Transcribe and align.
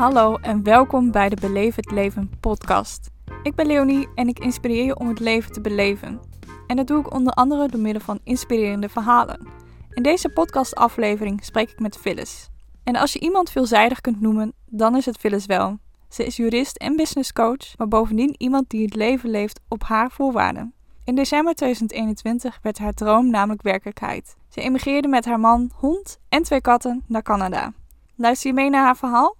Hallo 0.00 0.36
en 0.36 0.62
welkom 0.62 1.10
bij 1.10 1.28
de 1.28 1.36
Beleef 1.40 1.76
het 1.76 1.90
Leven 1.90 2.30
podcast. 2.40 3.10
Ik 3.42 3.54
ben 3.54 3.66
Leonie 3.66 4.08
en 4.14 4.28
ik 4.28 4.38
inspireer 4.38 4.84
je 4.84 4.98
om 4.98 5.08
het 5.08 5.18
leven 5.18 5.52
te 5.52 5.60
beleven. 5.60 6.20
En 6.66 6.76
dat 6.76 6.86
doe 6.86 7.00
ik 7.00 7.14
onder 7.14 7.32
andere 7.32 7.68
door 7.68 7.80
middel 7.80 8.02
van 8.02 8.18
inspirerende 8.24 8.88
verhalen. 8.88 9.48
In 9.90 10.02
deze 10.02 10.28
podcastaflevering 10.28 11.44
spreek 11.44 11.70
ik 11.70 11.80
met 11.80 11.96
Phyllis. 11.96 12.48
En 12.84 12.96
als 12.96 13.12
je 13.12 13.18
iemand 13.18 13.50
veelzijdig 13.50 14.00
kunt 14.00 14.20
noemen, 14.20 14.52
dan 14.66 14.96
is 14.96 15.06
het 15.06 15.16
Phyllis 15.18 15.46
wel. 15.46 15.78
Ze 16.08 16.24
is 16.24 16.36
jurist 16.36 16.76
en 16.76 16.96
businesscoach, 16.96 17.76
maar 17.76 17.88
bovendien 17.88 18.34
iemand 18.38 18.70
die 18.70 18.84
het 18.84 18.94
leven 18.94 19.30
leeft 19.30 19.60
op 19.68 19.82
haar 19.82 20.10
voorwaarden. 20.10 20.74
In 21.04 21.14
december 21.14 21.54
2021 21.54 22.58
werd 22.62 22.78
haar 22.78 22.94
droom 22.94 23.30
namelijk 23.30 23.62
werkelijkheid. 23.62 24.36
Ze 24.48 24.60
emigreerde 24.60 25.08
met 25.08 25.24
haar 25.24 25.40
man, 25.40 25.70
hond 25.74 26.18
en 26.28 26.42
twee 26.42 26.60
katten 26.60 27.04
naar 27.06 27.22
Canada. 27.22 27.72
Luister 28.16 28.50
je 28.50 28.56
mee 28.56 28.70
naar 28.70 28.84
haar 28.84 28.96
verhaal? 28.96 29.38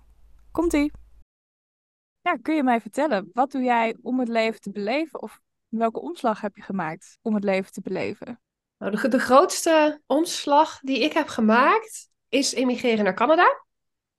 Komt-ie! 0.52 0.92
Ja, 2.20 2.36
kun 2.42 2.54
je 2.54 2.62
mij 2.62 2.80
vertellen, 2.80 3.30
wat 3.32 3.50
doe 3.50 3.62
jij 3.62 3.96
om 4.02 4.18
het 4.18 4.28
leven 4.28 4.60
te 4.60 4.70
beleven? 4.70 5.22
Of 5.22 5.40
welke 5.68 6.00
omslag 6.00 6.40
heb 6.40 6.56
je 6.56 6.62
gemaakt 6.62 7.18
om 7.22 7.34
het 7.34 7.44
leven 7.44 7.72
te 7.72 7.80
beleven? 7.80 8.40
Nou, 8.78 8.96
de, 8.96 9.08
de 9.08 9.18
grootste 9.18 10.00
omslag 10.06 10.80
die 10.80 10.98
ik 10.98 11.12
heb 11.12 11.28
gemaakt 11.28 12.08
is 12.28 12.52
emigreren 12.52 13.04
naar 13.04 13.14
Canada. 13.14 13.64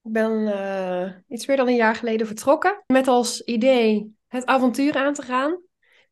Ik 0.04 0.12
ben 0.12 0.48
eh, 0.48 1.14
iets 1.28 1.46
meer 1.46 1.58
dan 1.58 1.68
een 1.68 1.76
jaar 1.76 1.96
geleden 1.96 2.28
vertrokken 2.28 2.84
met 2.88 3.08
als 3.08 3.42
idee 3.42 4.16
het 4.28 4.46
avontuur 4.46 4.96
aan 4.96 5.14
te 5.14 5.22
gaan, 5.22 5.62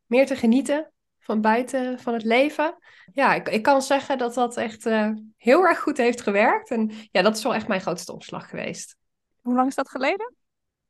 meer 0.06 0.26
te 0.26 0.36
genieten 0.36 0.92
van 1.20 1.42
buiten, 1.42 2.00
van 2.00 2.14
het 2.14 2.24
leven. 2.24 2.78
Ja, 3.14 3.34
ik, 3.34 3.50
ik 3.50 3.64
kan 3.64 3.82
zeggen 3.82 4.18
dat 4.18 4.34
dat 4.34 4.58
echt 4.58 4.86
uh, 4.86 5.12
heel 5.38 5.64
erg 5.64 5.80
goed 5.80 5.98
heeft 5.98 6.22
gewerkt. 6.22 6.70
En 6.70 6.92
ja, 7.12 7.22
dat 7.22 7.38
is 7.38 7.44
wel 7.44 7.54
echt 7.54 7.68
mijn 7.68 7.82
grootste 7.82 8.14
omslag 8.14 8.50
geweest. 8.50 8.99
Hoe 9.50 9.58
lang 9.58 9.70
is 9.70 9.76
dat 9.76 9.90
geleden? 9.90 10.36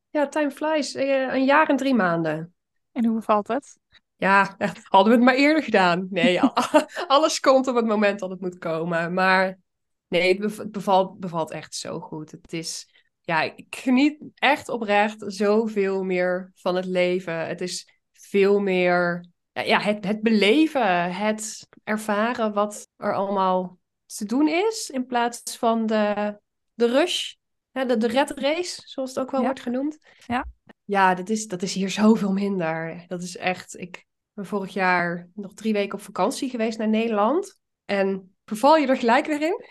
Ja, 0.09 0.27
time 0.27 0.51
flies. 0.51 0.95
Uh, 0.95 1.33
een 1.33 1.45
jaar 1.45 1.69
en 1.69 1.77
drie 1.77 1.93
maanden. 1.93 2.53
En 2.91 3.05
hoe 3.05 3.15
bevalt 3.15 3.47
het? 3.47 3.79
Ja, 4.15 4.55
hadden 4.83 5.11
we 5.11 5.17
het 5.17 5.25
maar 5.25 5.35
eerder 5.35 5.63
gedaan. 5.63 6.07
Nee, 6.09 6.41
alles 7.07 7.39
komt 7.39 7.67
op 7.67 7.75
het 7.75 7.85
moment 7.85 8.19
dat 8.19 8.29
het 8.29 8.41
moet 8.41 8.57
komen. 8.57 9.13
Maar 9.13 9.59
nee, 10.07 10.39
het 10.41 10.71
bevalt, 10.71 11.19
bevalt 11.19 11.51
echt 11.51 11.75
zo 11.75 11.99
goed. 11.99 12.31
Het 12.31 12.53
is, 12.53 12.87
ja, 13.21 13.41
ik 13.41 13.75
geniet 13.75 14.23
echt 14.35 14.69
oprecht 14.69 15.23
zoveel 15.27 16.03
meer 16.03 16.51
van 16.55 16.75
het 16.75 16.85
leven. 16.85 17.47
Het 17.47 17.61
is 17.61 18.01
veel 18.11 18.59
meer 18.59 19.25
ja, 19.51 19.79
het, 19.79 20.05
het 20.05 20.21
beleven, 20.21 21.13
het 21.13 21.67
ervaren 21.83 22.53
wat 22.53 22.87
er 22.97 23.15
allemaal 23.15 23.77
te 24.05 24.25
doen 24.25 24.47
is, 24.47 24.89
in 24.89 25.05
plaats 25.05 25.57
van 25.57 25.85
de, 25.85 26.37
de 26.73 26.85
rush, 26.85 27.33
hè, 27.71 27.85
de, 27.85 27.97
de 27.97 28.07
red 28.07 28.31
race, 28.35 28.81
zoals 28.85 29.09
het 29.09 29.19
ook 29.19 29.31
wel 29.31 29.41
wordt 29.41 29.59
genoemd. 29.59 29.97
Ja, 30.27 30.45
ja 30.83 31.13
dat, 31.15 31.29
is, 31.29 31.47
dat 31.47 31.61
is 31.61 31.73
hier 31.73 31.89
zoveel 32.01 32.31
minder. 32.31 33.05
Dat 33.07 33.23
is 33.23 33.37
echt, 33.37 33.79
ik 33.79 34.05
ben 34.33 34.45
vorig 34.45 34.73
jaar 34.73 35.29
nog 35.33 35.53
drie 35.53 35.73
weken 35.73 35.97
op 35.97 36.03
vakantie 36.03 36.49
geweest 36.49 36.77
naar 36.77 36.89
Nederland. 36.89 37.59
En 37.85 38.35
verval 38.45 38.77
je 38.77 38.87
er 38.87 38.97
gelijk 38.97 39.25
weer 39.25 39.41
in. 39.41 39.65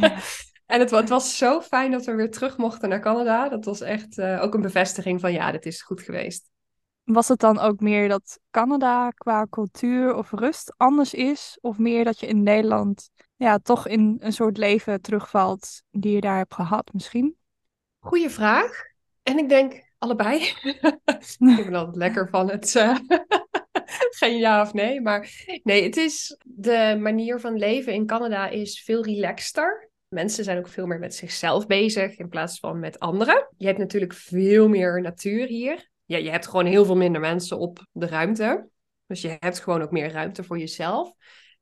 Ja. 0.00 0.18
en 0.66 0.80
het, 0.80 0.90
het, 0.90 1.08
was 1.08 1.38
zo 1.38 1.60
fijn 1.60 1.90
dat 1.90 2.04
we 2.04 2.14
weer 2.14 2.30
terug 2.30 2.56
mochten 2.56 2.88
naar 2.88 3.00
Canada. 3.00 3.48
Dat 3.48 3.64
was 3.64 3.80
echt 3.80 4.18
uh, 4.18 4.42
ook 4.42 4.54
een 4.54 4.62
bevestiging 4.62 5.20
van 5.20 5.32
ja, 5.32 5.52
dit 5.52 5.66
is 5.66 5.82
goed 5.82 6.02
geweest. 6.02 6.50
Was 7.04 7.28
het 7.28 7.38
dan 7.38 7.58
ook 7.58 7.80
meer 7.80 8.08
dat 8.08 8.40
Canada 8.50 9.10
qua 9.10 9.46
cultuur 9.50 10.14
of 10.14 10.30
rust 10.30 10.74
anders 10.76 11.14
is? 11.14 11.58
Of 11.60 11.78
meer 11.78 12.04
dat 12.04 12.20
je 12.20 12.26
in 12.26 12.42
Nederland 12.42 13.10
ja, 13.36 13.58
toch 13.58 13.86
in 13.86 14.16
een 14.20 14.32
soort 14.32 14.56
leven 14.56 15.00
terugvalt 15.00 15.82
die 15.90 16.14
je 16.14 16.20
daar 16.20 16.36
hebt 16.36 16.54
gehad 16.54 16.92
misschien? 16.92 17.36
Goeie 18.00 18.30
vraag. 18.30 18.82
En 19.22 19.38
ik 19.38 19.48
denk 19.48 19.92
allebei. 19.98 20.42
ik 20.44 21.36
ben 21.38 21.74
altijd 21.74 21.96
lekker 21.96 22.28
van 22.28 22.50
het 22.50 22.74
uh, 22.74 22.98
geen 24.20 24.38
ja 24.38 24.62
of 24.62 24.72
nee. 24.72 25.00
Maar 25.00 25.30
nee, 25.62 25.82
het 25.82 25.96
is 25.96 26.38
de 26.44 26.96
manier 27.00 27.40
van 27.40 27.58
leven 27.58 27.92
in 27.92 28.06
Canada 28.06 28.48
is 28.48 28.82
veel 28.82 29.04
relaxter. 29.04 29.90
Mensen 30.08 30.44
zijn 30.44 30.58
ook 30.58 30.68
veel 30.68 30.86
meer 30.86 30.98
met 30.98 31.14
zichzelf 31.14 31.66
bezig 31.66 32.18
in 32.18 32.28
plaats 32.28 32.58
van 32.58 32.78
met 32.78 32.98
anderen. 32.98 33.48
Je 33.56 33.66
hebt 33.66 33.78
natuurlijk 33.78 34.12
veel 34.12 34.68
meer 34.68 35.00
natuur 35.00 35.46
hier 35.46 35.88
ja, 36.10 36.16
je 36.16 36.30
hebt 36.30 36.46
gewoon 36.46 36.66
heel 36.66 36.84
veel 36.84 36.96
minder 36.96 37.20
mensen 37.20 37.58
op 37.58 37.86
de 37.92 38.06
ruimte. 38.06 38.68
Dus 39.06 39.20
je 39.20 39.36
hebt 39.38 39.60
gewoon 39.60 39.82
ook 39.82 39.90
meer 39.90 40.12
ruimte 40.12 40.44
voor 40.44 40.58
jezelf. 40.58 41.12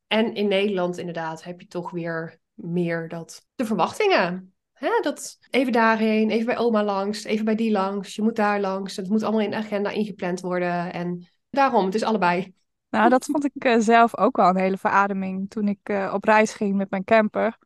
En 0.06 0.34
in 0.34 0.48
Nederland 0.48 0.98
inderdaad 0.98 1.44
heb 1.44 1.60
je 1.60 1.66
toch 1.66 1.91
weer 1.91 2.38
meer 2.54 3.09
dat 3.09 3.47
de 3.54 3.65
verwachtingen. 3.65 4.54
Hè? 4.78 5.00
Dat 5.00 5.39
even 5.50 5.72
daarheen, 5.72 6.31
even 6.31 6.47
bij 6.47 6.59
oma 6.59 6.84
langs, 6.84 7.25
even 7.25 7.44
bij 7.44 7.55
die 7.55 7.71
langs. 7.71 8.15
Je 8.15 8.22
moet 8.22 8.37
daar 8.37 8.61
langs. 8.61 8.97
Het 8.97 9.09
moet 9.09 9.22
allemaal 9.22 9.41
in 9.41 9.50
de 9.50 9.56
agenda 9.56 9.91
ingepland 9.91 10.41
worden. 10.41 10.93
En 10.93 11.27
daarom, 11.50 11.84
het 11.84 11.94
is 11.94 12.03
allebei. 12.03 12.55
Nou, 12.91 13.09
dat 13.09 13.25
vond 13.25 13.44
ik 13.44 13.65
uh, 13.65 13.78
zelf 13.78 14.16
ook 14.16 14.37
wel 14.37 14.49
een 14.49 14.56
hele 14.56 14.78
verademing 14.78 15.50
toen 15.50 15.69
ik 15.69 15.89
uh, 15.91 16.11
op 16.15 16.25
reis 16.25 16.53
ging 16.53 16.77
met 16.77 16.91
mijn 16.91 17.05
camper. 17.05 17.59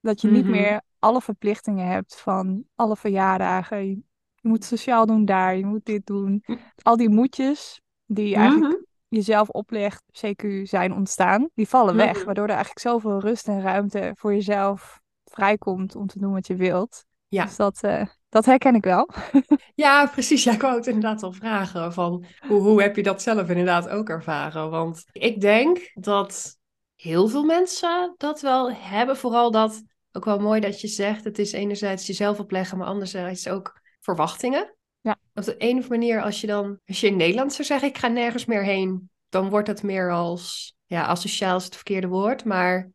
Dat 0.00 0.20
je 0.20 0.30
niet 0.30 0.44
mhm. 0.44 0.50
meer 0.52 0.80
alle 0.98 1.20
verplichtingen 1.20 1.86
hebt 1.86 2.20
van 2.20 2.64
alle 2.74 2.96
verjaardagen. 2.96 3.88
Je 4.34 4.48
moet 4.48 4.64
sociaal 4.64 5.06
doen 5.06 5.24
daar, 5.24 5.56
je 5.56 5.66
moet 5.66 5.84
dit 5.84 6.06
doen. 6.06 6.42
Hm. 6.44 6.56
Al 6.82 6.96
die 6.96 7.08
moedjes 7.08 7.80
die 8.06 8.28
je 8.28 8.34
eigenlijk 8.34 8.72
mhm. 8.72 8.82
jezelf 9.08 9.48
oplegt, 9.48 10.02
CQ 10.12 10.62
zijn 10.62 10.92
ontstaan, 10.92 11.48
die 11.54 11.68
vallen 11.68 11.96
weg. 11.96 12.16
Mhm. 12.16 12.24
Waardoor 12.24 12.44
er 12.44 12.54
eigenlijk 12.54 12.80
zoveel 12.80 13.20
rust 13.20 13.48
en 13.48 13.60
ruimte 13.60 14.12
voor 14.14 14.32
jezelf 14.32 14.99
vrijkomt 15.30 15.96
om 15.96 16.06
te 16.06 16.18
doen 16.18 16.32
wat 16.32 16.46
je 16.46 16.56
wilt. 16.56 17.04
Ja. 17.28 17.44
Dus 17.44 17.56
dat, 17.56 17.80
uh, 17.84 18.06
dat 18.28 18.44
herken 18.44 18.74
ik 18.74 18.84
wel. 18.84 19.10
ja, 19.74 20.06
precies. 20.06 20.44
Ja, 20.44 20.52
ik 20.52 20.60
wou 20.60 20.76
het 20.76 20.86
inderdaad 20.86 21.22
al 21.22 21.32
vragen. 21.32 21.92
Van 21.92 22.24
hoe, 22.46 22.60
hoe 22.60 22.82
heb 22.82 22.96
je 22.96 23.02
dat 23.02 23.22
zelf 23.22 23.48
inderdaad 23.48 23.88
ook 23.88 24.08
ervaren? 24.08 24.70
Want 24.70 25.04
ik 25.12 25.40
denk 25.40 25.90
dat 25.94 26.58
heel 26.94 27.28
veel 27.28 27.44
mensen 27.44 28.14
dat 28.16 28.40
wel 28.40 28.72
hebben. 28.72 29.16
Vooral 29.16 29.50
dat, 29.50 29.82
ook 30.12 30.24
wel 30.24 30.38
mooi 30.38 30.60
dat 30.60 30.80
je 30.80 30.88
zegt, 30.88 31.24
het 31.24 31.38
is 31.38 31.52
enerzijds 31.52 32.06
jezelf 32.06 32.38
opleggen, 32.40 32.78
maar 32.78 32.86
anderzijds 32.86 33.48
ook 33.48 33.80
verwachtingen. 34.00 34.74
Ja. 35.00 35.18
Op 35.34 35.44
de 35.44 35.54
een 35.58 35.78
of 35.78 35.82
andere 35.82 35.88
manier, 35.88 36.22
als 36.22 36.40
je 36.40 36.46
dan, 36.46 36.78
als 36.86 37.00
je 37.00 37.06
in 37.06 37.16
Nederland 37.16 37.52
zou 37.52 37.64
zeggen, 37.64 37.88
ik 37.88 37.98
ga 37.98 38.08
nergens 38.08 38.44
meer 38.44 38.64
heen, 38.64 39.10
dan 39.28 39.48
wordt 39.48 39.68
het 39.68 39.82
meer 39.82 40.12
als, 40.12 40.74
ja, 40.86 41.06
asociaal 41.06 41.56
is 41.56 41.64
het 41.64 41.74
verkeerde 41.74 42.08
woord, 42.08 42.44
maar... 42.44 42.90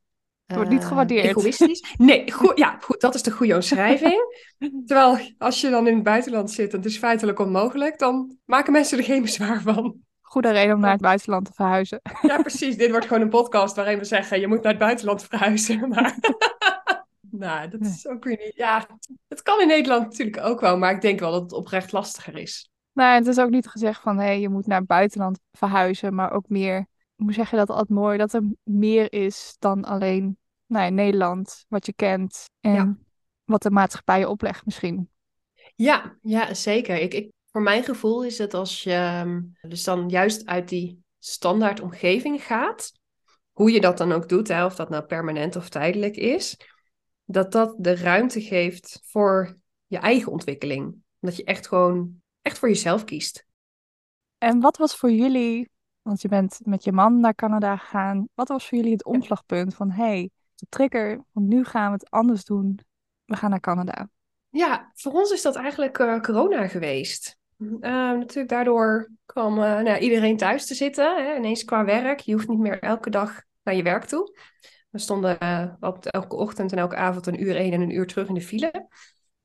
Het 0.45 0.55
wordt 0.55 0.71
niet 0.71 0.81
eh, 0.81 0.87
gewaardeerd. 0.87 1.25
Egoïstisch. 1.25 1.95
Nee, 1.97 2.31
goed, 2.31 2.57
ja, 2.57 2.77
goed, 2.81 3.01
dat 3.01 3.15
is 3.15 3.23
de 3.23 3.31
goede 3.31 3.55
omschrijving. 3.55 4.21
Terwijl 4.87 5.17
als 5.37 5.61
je 5.61 5.69
dan 5.69 5.87
in 5.87 5.93
het 5.93 6.03
buitenland 6.03 6.51
zit 6.51 6.71
en 6.71 6.77
het 6.77 6.87
is 6.87 6.97
feitelijk 6.97 7.39
onmogelijk, 7.39 7.99
dan 7.99 8.37
maken 8.45 8.71
mensen 8.71 8.97
er 8.97 9.03
geen 9.03 9.21
bezwaar 9.21 9.61
van. 9.61 9.95
Goede 10.21 10.51
reden 10.51 10.75
om 10.75 10.81
naar 10.81 10.91
het 10.91 11.01
buitenland 11.01 11.45
te 11.45 11.53
verhuizen. 11.53 12.01
Ja, 12.21 12.41
precies. 12.41 12.77
Dit 12.77 12.89
wordt 12.89 13.05
gewoon 13.05 13.21
een 13.21 13.29
podcast 13.29 13.75
waarin 13.75 13.97
we 13.97 14.05
zeggen, 14.05 14.39
je 14.39 14.47
moet 14.47 14.61
naar 14.61 14.71
het 14.71 14.81
buitenland 14.81 15.23
verhuizen. 15.23 15.87
Maar... 15.89 16.15
Nou, 17.37 17.69
dat 17.69 17.81
is 17.81 18.07
ook 18.07 18.23
weer 18.23 18.37
niet. 18.37 18.55
Ja, 18.55 18.87
het 19.27 19.41
kan 19.41 19.61
in 19.61 19.67
Nederland 19.67 20.03
natuurlijk 20.03 20.45
ook 20.45 20.59
wel, 20.59 20.77
maar 20.77 20.93
ik 20.93 21.01
denk 21.01 21.19
wel 21.19 21.31
dat 21.31 21.41
het 21.41 21.53
oprecht 21.53 21.91
lastiger 21.91 22.37
is. 22.37 22.69
Nou, 22.93 23.15
het 23.15 23.27
is 23.27 23.39
ook 23.39 23.49
niet 23.49 23.67
gezegd 23.67 24.01
van 24.01 24.17
hé, 24.17 24.23
hey, 24.23 24.39
je 24.39 24.49
moet 24.49 24.67
naar 24.67 24.77
het 24.77 24.87
buitenland 24.87 25.39
verhuizen, 25.51 26.15
maar 26.15 26.31
ook 26.31 26.49
meer, 26.49 26.87
hoe 27.15 27.33
zeg 27.33 27.49
je 27.49 27.55
dat 27.55 27.69
altijd 27.69 27.89
mooi, 27.89 28.17
dat 28.17 28.33
er 28.33 28.43
meer 28.63 29.13
is 29.13 29.55
dan 29.59 29.83
alleen 29.83 30.37
nou, 30.65 30.91
Nederland, 30.91 31.65
wat 31.67 31.85
je 31.85 31.93
kent 31.93 32.49
en 32.59 33.05
wat 33.43 33.61
de 33.61 33.71
maatschappij 33.71 34.19
je 34.19 34.29
oplegt 34.29 34.65
misschien. 34.65 35.09
Ja, 35.75 36.17
ja 36.21 36.53
zeker. 36.53 36.97
Ik, 36.97 37.13
ik, 37.13 37.31
voor 37.51 37.61
mijn 37.61 37.83
gevoel 37.83 38.23
is 38.23 38.37
het 38.37 38.53
als 38.53 38.83
je 38.83 38.91
ehm, 38.91 39.41
dus 39.61 39.83
dan 39.83 40.09
juist 40.09 40.45
uit 40.45 40.69
die 40.69 41.03
standaard 41.19 41.79
omgeving 41.79 42.43
gaat, 42.43 42.91
hoe 43.51 43.71
je 43.71 43.81
dat 43.81 43.97
dan 43.97 44.11
ook 44.11 44.29
doet, 44.29 44.47
hè, 44.47 44.65
of 44.65 44.75
dat 44.75 44.89
nou 44.89 45.03
permanent 45.03 45.55
of 45.55 45.69
tijdelijk 45.69 46.15
is, 46.15 46.57
dat 47.23 47.51
dat 47.51 47.75
de 47.77 47.95
ruimte 47.95 48.41
geeft 48.41 49.01
voor 49.05 49.57
je 49.87 49.97
eigen 49.97 50.31
ontwikkeling. 50.31 50.95
Dat 51.19 51.35
je 51.35 51.43
echt 51.43 51.67
gewoon 51.67 52.21
echt 52.41 52.59
voor 52.59 52.67
jezelf 52.67 53.03
kiest. 53.03 53.47
En 54.37 54.59
wat 54.59 54.77
was 54.77 54.95
voor 54.95 55.11
jullie, 55.11 55.69
want 56.05 56.21
je 56.21 56.27
bent 56.27 56.59
met 56.63 56.83
je 56.83 56.91
man 56.91 57.19
naar 57.19 57.35
Canada 57.35 57.77
gegaan, 57.77 58.27
wat 58.33 58.47
was 58.47 58.67
voor 58.67 58.77
jullie 58.77 58.93
het 58.93 59.05
omslagpunt 59.05 59.75
van 59.75 59.91
hey, 59.91 60.29
de 60.55 60.65
trigger, 60.69 61.23
want 61.31 61.47
nu 61.47 61.63
gaan 61.63 61.87
we 61.87 61.93
het 61.93 62.09
anders 62.09 62.43
doen, 62.43 62.79
we 63.25 63.35
gaan 63.35 63.49
naar 63.49 63.59
Canada? 63.59 64.09
Ja, 64.49 64.91
voor 64.93 65.11
ons 65.11 65.31
is 65.31 65.41
dat 65.41 65.55
eigenlijk 65.55 65.97
uh, 65.97 66.19
corona 66.19 66.67
geweest. 66.67 67.37
Uh, 67.57 67.79
natuurlijk 67.79 68.49
daardoor 68.49 69.11
kwam 69.25 69.57
uh, 69.57 69.79
nou, 69.79 69.97
iedereen 69.97 70.37
thuis 70.37 70.65
te 70.65 70.75
zitten, 70.75 71.25
hè, 71.25 71.35
ineens 71.35 71.63
qua 71.63 71.85
werk. 71.85 72.19
Je 72.19 72.33
hoeft 72.33 72.47
niet 72.47 72.59
meer 72.59 72.79
elke 72.79 73.09
dag 73.09 73.41
naar 73.63 73.75
je 73.75 73.83
werk 73.83 74.05
toe. 74.05 74.37
We 74.89 74.99
stonden 74.99 75.37
uh, 75.43 75.67
elke 76.01 76.35
ochtend 76.35 76.71
en 76.71 76.77
elke 76.77 76.95
avond 76.95 77.27
een 77.27 77.43
uur 77.43 77.55
heen 77.55 77.73
en 77.73 77.81
een 77.81 77.95
uur 77.95 78.07
terug 78.07 78.27
in 78.27 78.33
de 78.33 78.41
file. 78.41 78.87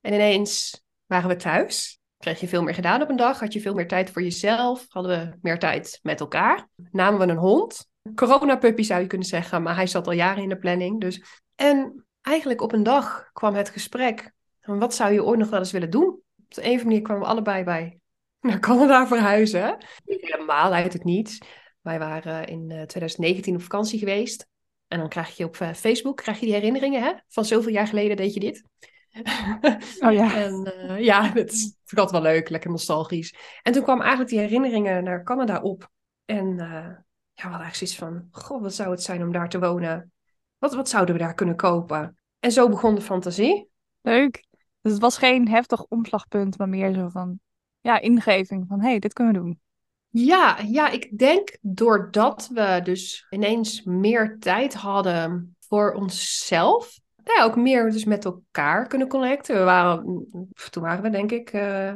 En 0.01 0.13
ineens 0.13 0.85
waren 1.07 1.29
we 1.29 1.37
thuis. 1.37 2.00
Kreeg 2.21 2.41
je 2.41 2.49
veel 2.49 2.63
meer 2.63 2.75
gedaan 2.75 3.03
op 3.03 3.09
een 3.09 3.17
dag. 3.17 3.41
Had 3.41 3.53
je 3.53 3.61
veel 3.61 3.75
meer 3.75 3.89
tijd 3.89 4.11
voor 4.11 4.23
jezelf. 4.23 4.87
Hadden 4.89 5.19
we 5.19 5.37
meer 5.43 5.59
tijd 5.59 5.99
met 6.03 6.21
elkaar. 6.21 6.69
Namen 6.91 7.21
we 7.21 7.33
een 7.33 7.39
hond. 7.39 7.89
Corona-puppy 8.15 8.83
zou 8.83 9.01
je 9.01 9.07
kunnen 9.07 9.27
zeggen. 9.27 9.63
Maar 9.63 9.75
hij 9.75 9.87
zat 9.87 10.07
al 10.07 10.13
jaren 10.13 10.43
in 10.43 10.49
de 10.49 10.59
planning. 10.59 11.01
Dus... 11.01 11.23
En 11.55 12.05
eigenlijk 12.21 12.61
op 12.61 12.73
een 12.73 12.83
dag 12.83 13.31
kwam 13.33 13.55
het 13.55 13.69
gesprek. 13.69 14.33
Wat 14.61 14.95
zou 14.95 15.13
je 15.13 15.25
ooit 15.25 15.39
nog 15.39 15.51
wel 15.51 15.59
eens 15.59 15.73
willen 15.73 15.91
doen? 15.91 16.23
op 16.51 16.55
de 16.55 16.63
een 16.63 16.75
of 16.75 16.81
andere 16.81 16.85
manier 16.85 17.03
kwamen 17.03 17.23
we 17.23 17.29
allebei 17.29 17.65
bij 17.65 17.99
naar 18.41 18.59
Canada 18.59 19.07
verhuizen. 19.07 19.77
Niet 20.05 20.21
helemaal 20.21 20.73
uit 20.73 20.93
het 20.93 21.05
niets. 21.05 21.39
Wij 21.81 21.99
waren 21.99 22.47
in 22.47 22.67
2019 22.69 23.55
op 23.55 23.63
vakantie 23.63 23.99
geweest. 23.99 24.47
En 24.89 24.99
dan 24.99 25.09
krijg 25.09 25.37
je 25.37 25.45
op 25.45 25.57
Facebook 25.57 26.17
krijg 26.17 26.41
je 26.41 26.47
die 26.47 26.55
herinneringen 26.55 27.03
hè? 27.03 27.13
van 27.29 27.45
zoveel 27.45 27.73
jaar 27.73 27.87
geleden 27.87 28.17
deed 28.17 28.35
je 28.35 28.41
dit. 28.41 28.65
Oh 30.01 30.13
ja. 30.13 30.35
en 30.45 30.73
uh, 30.77 31.01
ja, 31.01 31.31
dat 31.31 31.53
ik 31.87 31.99
altijd 31.99 32.23
wel 32.23 32.33
leuk, 32.33 32.49
lekker 32.49 32.71
nostalgisch. 32.71 33.35
En 33.63 33.73
toen 33.73 33.83
kwamen 33.83 34.03
eigenlijk 34.03 34.31
die 34.31 34.41
herinneringen 34.41 35.05
naar 35.05 35.23
Canada 35.23 35.61
op. 35.61 35.91
En 36.25 36.47
uh, 36.47 36.59
ja, 36.59 37.47
we 37.47 37.49
hadden 37.49 37.61
eigenlijk 37.61 37.75
zoiets 37.75 37.97
van, 37.97 38.29
goh, 38.31 38.63
wat 38.63 38.75
zou 38.75 38.91
het 38.91 39.03
zijn 39.03 39.23
om 39.23 39.33
daar 39.33 39.49
te 39.49 39.59
wonen? 39.59 40.13
Wat, 40.59 40.75
wat 40.75 40.89
zouden 40.89 41.15
we 41.15 41.21
daar 41.21 41.35
kunnen 41.35 41.57
kopen? 41.57 42.19
En 42.39 42.53
zo 42.53 42.69
begon 42.69 42.95
de 42.95 43.01
fantasie. 43.01 43.69
Leuk. 44.01 44.45
Dus 44.81 44.93
het 44.93 45.01
was 45.01 45.19
geen 45.19 45.49
heftig 45.49 45.85
omslagpunt, 45.85 46.59
maar 46.59 46.69
meer 46.69 46.95
zo 46.95 47.09
van, 47.09 47.41
ja, 47.81 48.01
ingeving 48.01 48.65
van, 48.69 48.81
hé, 48.81 48.89
hey, 48.89 48.99
dit 48.99 49.13
kunnen 49.13 49.33
we 49.35 49.41
doen. 49.41 49.61
Ja, 50.09 50.59
ja, 50.67 50.89
ik 50.89 51.19
denk 51.19 51.57
doordat 51.61 52.51
we 52.53 52.81
dus 52.83 53.27
ineens 53.31 53.83
meer 53.83 54.37
tijd 54.39 54.75
hadden 54.75 55.57
voor 55.59 55.93
onszelf, 55.93 56.99
ja, 57.37 57.45
ook 57.45 57.57
meer 57.57 57.91
dus 57.91 58.05
met 58.05 58.25
elkaar 58.25 58.87
kunnen 58.87 59.09
connecten. 59.09 59.57
We 59.57 59.65
waren, 59.65 60.05
toen 60.71 60.83
waren 60.83 61.03
we 61.03 61.11
denk 61.11 61.33
ik, 61.33 61.53
uh, 61.53 61.93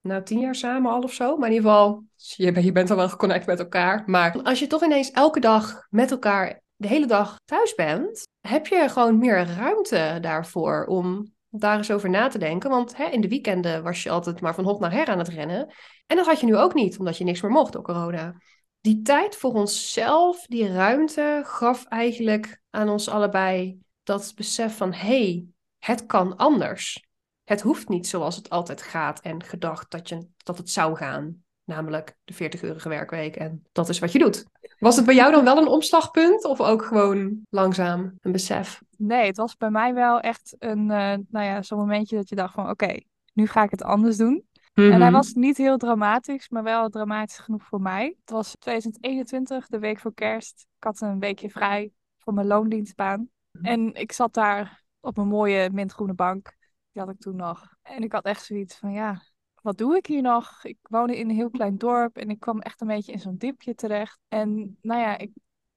nou 0.00 0.22
tien 0.22 0.40
jaar 0.40 0.54
samen 0.54 0.92
al 0.92 1.02
of 1.02 1.12
zo. 1.12 1.36
Maar 1.36 1.48
in 1.48 1.54
ieder 1.54 1.70
geval, 1.70 2.04
je, 2.14 2.62
je 2.62 2.72
bent 2.72 2.90
al 2.90 2.96
wel 2.96 3.08
geconnect 3.08 3.46
met 3.46 3.58
elkaar. 3.58 4.02
Maar 4.06 4.42
als 4.42 4.58
je 4.58 4.66
toch 4.66 4.84
ineens 4.84 5.10
elke 5.10 5.40
dag 5.40 5.86
met 5.90 6.10
elkaar 6.10 6.60
de 6.76 6.88
hele 6.88 7.06
dag 7.06 7.40
thuis 7.44 7.74
bent, 7.74 8.28
heb 8.40 8.66
je 8.66 8.88
gewoon 8.88 9.18
meer 9.18 9.46
ruimte 9.46 10.18
daarvoor 10.20 10.84
om 10.84 11.34
daar 11.48 11.76
eens 11.76 11.90
over 11.90 12.10
na 12.10 12.28
te 12.28 12.38
denken. 12.38 12.70
Want 12.70 12.96
hè, 12.96 13.04
in 13.04 13.20
de 13.20 13.28
weekenden 13.28 13.82
was 13.82 14.02
je 14.02 14.10
altijd 14.10 14.40
maar 14.40 14.54
van 14.54 14.64
hot 14.64 14.80
naar 14.80 14.92
her 14.92 15.06
aan 15.06 15.18
het 15.18 15.28
rennen. 15.28 15.72
En 16.06 16.16
dat 16.16 16.26
had 16.26 16.40
je 16.40 16.46
nu 16.46 16.56
ook 16.56 16.74
niet, 16.74 16.98
omdat 16.98 17.16
je 17.18 17.24
niks 17.24 17.40
meer 17.40 17.50
mocht 17.50 17.72
door 17.72 17.82
corona. 17.82 18.34
Die 18.80 19.02
tijd 19.02 19.36
voor 19.36 19.52
onszelf, 19.52 20.46
die 20.46 20.72
ruimte, 20.72 21.42
gaf 21.44 21.84
eigenlijk 21.84 22.60
aan 22.70 22.88
ons 22.88 23.08
allebei 23.08 23.78
dat 24.06 24.32
besef 24.34 24.76
van 24.76 24.92
hé, 24.92 25.06
hey, 25.06 25.46
het 25.78 26.06
kan 26.06 26.36
anders. 26.36 27.04
Het 27.44 27.60
hoeft 27.60 27.88
niet 27.88 28.06
zoals 28.06 28.36
het 28.36 28.50
altijd 28.50 28.82
gaat 28.82 29.20
en 29.20 29.42
gedacht 29.42 29.90
dat, 29.90 30.08
je, 30.08 30.26
dat 30.36 30.58
het 30.58 30.70
zou 30.70 30.96
gaan. 30.96 31.44
Namelijk 31.64 32.16
de 32.24 32.34
40-urige 32.34 32.88
werkweek 32.88 33.36
en 33.36 33.66
dat 33.72 33.88
is 33.88 33.98
wat 33.98 34.12
je 34.12 34.18
doet. 34.18 34.44
Was 34.78 34.96
het 34.96 35.06
bij 35.06 35.14
jou 35.14 35.32
dan 35.32 35.44
wel 35.44 35.58
een 35.58 35.68
omslagpunt 35.68 36.44
of 36.44 36.60
ook 36.60 36.84
gewoon 36.84 37.40
langzaam 37.50 38.18
een 38.20 38.32
besef? 38.32 38.82
Nee, 38.96 39.26
het 39.26 39.36
was 39.36 39.56
bij 39.56 39.70
mij 39.70 39.94
wel 39.94 40.20
echt 40.20 40.56
een, 40.58 40.80
uh, 40.80 41.14
nou 41.28 41.44
ja, 41.44 41.62
zo'n 41.62 41.78
momentje 41.78 42.16
dat 42.16 42.28
je 42.28 42.34
dacht 42.34 42.54
van 42.54 42.70
oké, 42.70 43.00
nu 43.32 43.46
ga 43.46 43.62
ik 43.62 43.70
het 43.70 43.82
anders 43.82 44.16
doen. 44.16 44.44
En 44.74 44.90
hij 44.90 44.98
mhm. 44.98 45.12
was 45.12 45.32
niet 45.32 45.56
heel 45.56 45.76
dramatisch, 45.76 46.48
maar 46.48 46.62
wel 46.62 46.88
dramatisch 46.88 47.38
genoeg 47.38 47.62
voor 47.62 47.80
mij. 47.80 48.16
Het 48.20 48.30
was 48.30 48.56
2021, 48.58 49.66
de 49.66 49.78
week 49.78 49.98
voor 49.98 50.14
kerst. 50.14 50.66
Ik 50.76 50.84
had 50.84 51.00
een 51.00 51.18
weekje 51.18 51.50
vrij 51.50 51.90
voor 52.18 52.34
mijn 52.34 52.46
loondienstbaan. 52.46 53.28
Mhm. 53.56 53.64
En 53.64 53.94
ik 53.94 54.12
zat 54.12 54.34
daar 54.34 54.84
op 55.00 55.16
een 55.16 55.28
mooie 55.28 55.70
mintgroene 55.70 56.14
bank. 56.14 56.54
Die 56.92 57.02
had 57.02 57.10
ik 57.10 57.20
toen 57.20 57.36
nog. 57.36 57.74
En 57.82 58.02
ik 58.02 58.12
had 58.12 58.24
echt 58.24 58.44
zoiets 58.44 58.76
van, 58.76 58.92
ja, 58.92 59.22
wat 59.62 59.78
doe 59.78 59.96
ik 59.96 60.06
hier 60.06 60.22
nog? 60.22 60.64
Ik 60.64 60.78
woonde 60.82 61.16
in 61.18 61.28
een 61.28 61.36
heel 61.36 61.50
klein 61.50 61.78
dorp 61.78 62.16
en 62.16 62.30
ik 62.30 62.40
kwam 62.40 62.60
echt 62.60 62.80
een 62.80 62.86
beetje 62.86 63.12
in 63.12 63.18
zo'n 63.18 63.36
dipje 63.36 63.74
terecht. 63.74 64.18
En 64.28 64.78
nou 64.82 65.00
ja, 65.00 65.18
ik 65.18 65.30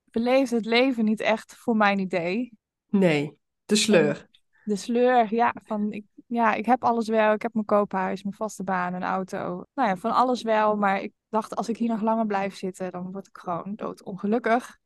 beleefde 0.03 0.55
het 0.55 0.65
leven 0.65 1.05
niet 1.05 1.19
echt 1.19 1.55
voor 1.55 1.75
mijn 1.75 1.99
idee. 1.99 2.53
Nee, 2.89 3.37
de 3.65 3.75
sleur. 3.75 4.27
de 4.63 4.75
sleur, 4.75 5.33
ja, 5.33 5.55
van 5.63 5.91
ik, 5.91 6.05
ja, 6.27 6.53
ik 6.53 6.65
heb 6.65 6.83
alles 6.83 7.07
wel. 7.07 7.33
Ik 7.33 7.41
heb 7.41 7.53
mijn 7.53 7.65
koophuis, 7.65 8.23
mijn 8.23 8.35
vaste 8.35 8.63
baan, 8.63 8.93
een 8.93 9.03
auto. 9.03 9.63
Nou 9.73 9.89
ja, 9.89 9.95
van 9.97 10.11
alles 10.11 10.41
wel. 10.41 10.75
Maar 10.75 11.01
ik 11.01 11.13
dacht, 11.29 11.55
als 11.55 11.69
ik 11.69 11.77
hier 11.77 11.89
nog 11.89 12.01
langer 12.01 12.25
blijf 12.25 12.55
zitten, 12.55 12.91
dan 12.91 13.11
word 13.11 13.27
ik 13.27 13.37
gewoon 13.37 13.73
doodongelukkig. 13.75 14.77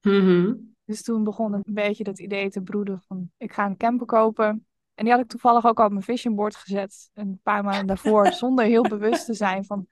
Mm 0.00 0.73
dus 0.84 1.02
toen 1.02 1.24
begon 1.24 1.52
een 1.52 1.62
beetje 1.64 2.04
dat 2.04 2.18
idee 2.18 2.50
te 2.50 2.62
broeden 2.62 3.02
van 3.06 3.30
ik 3.36 3.52
ga 3.52 3.66
een 3.66 3.76
camper 3.76 4.06
kopen. 4.06 4.66
En 4.94 5.04
die 5.04 5.12
had 5.12 5.22
ik 5.22 5.28
toevallig 5.28 5.66
ook 5.66 5.78
op 5.78 5.90
mijn 5.90 6.02
vision 6.02 6.34
board 6.34 6.56
gezet. 6.56 7.10
Een 7.14 7.40
paar 7.42 7.64
maanden 7.64 7.86
daarvoor, 7.86 8.32
zonder 8.42 8.64
heel 8.64 8.82
bewust 8.82 9.26
te 9.26 9.34
zijn 9.34 9.64
van 9.64 9.86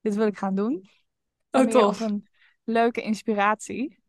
dit 0.00 0.14
wil 0.14 0.26
ik 0.26 0.38
gaan 0.38 0.54
doen. 0.54 0.88
Oh, 1.50 1.66
tof. 1.66 2.00
een 2.00 2.28
leuke 2.64 3.02
inspiratie. 3.02 4.02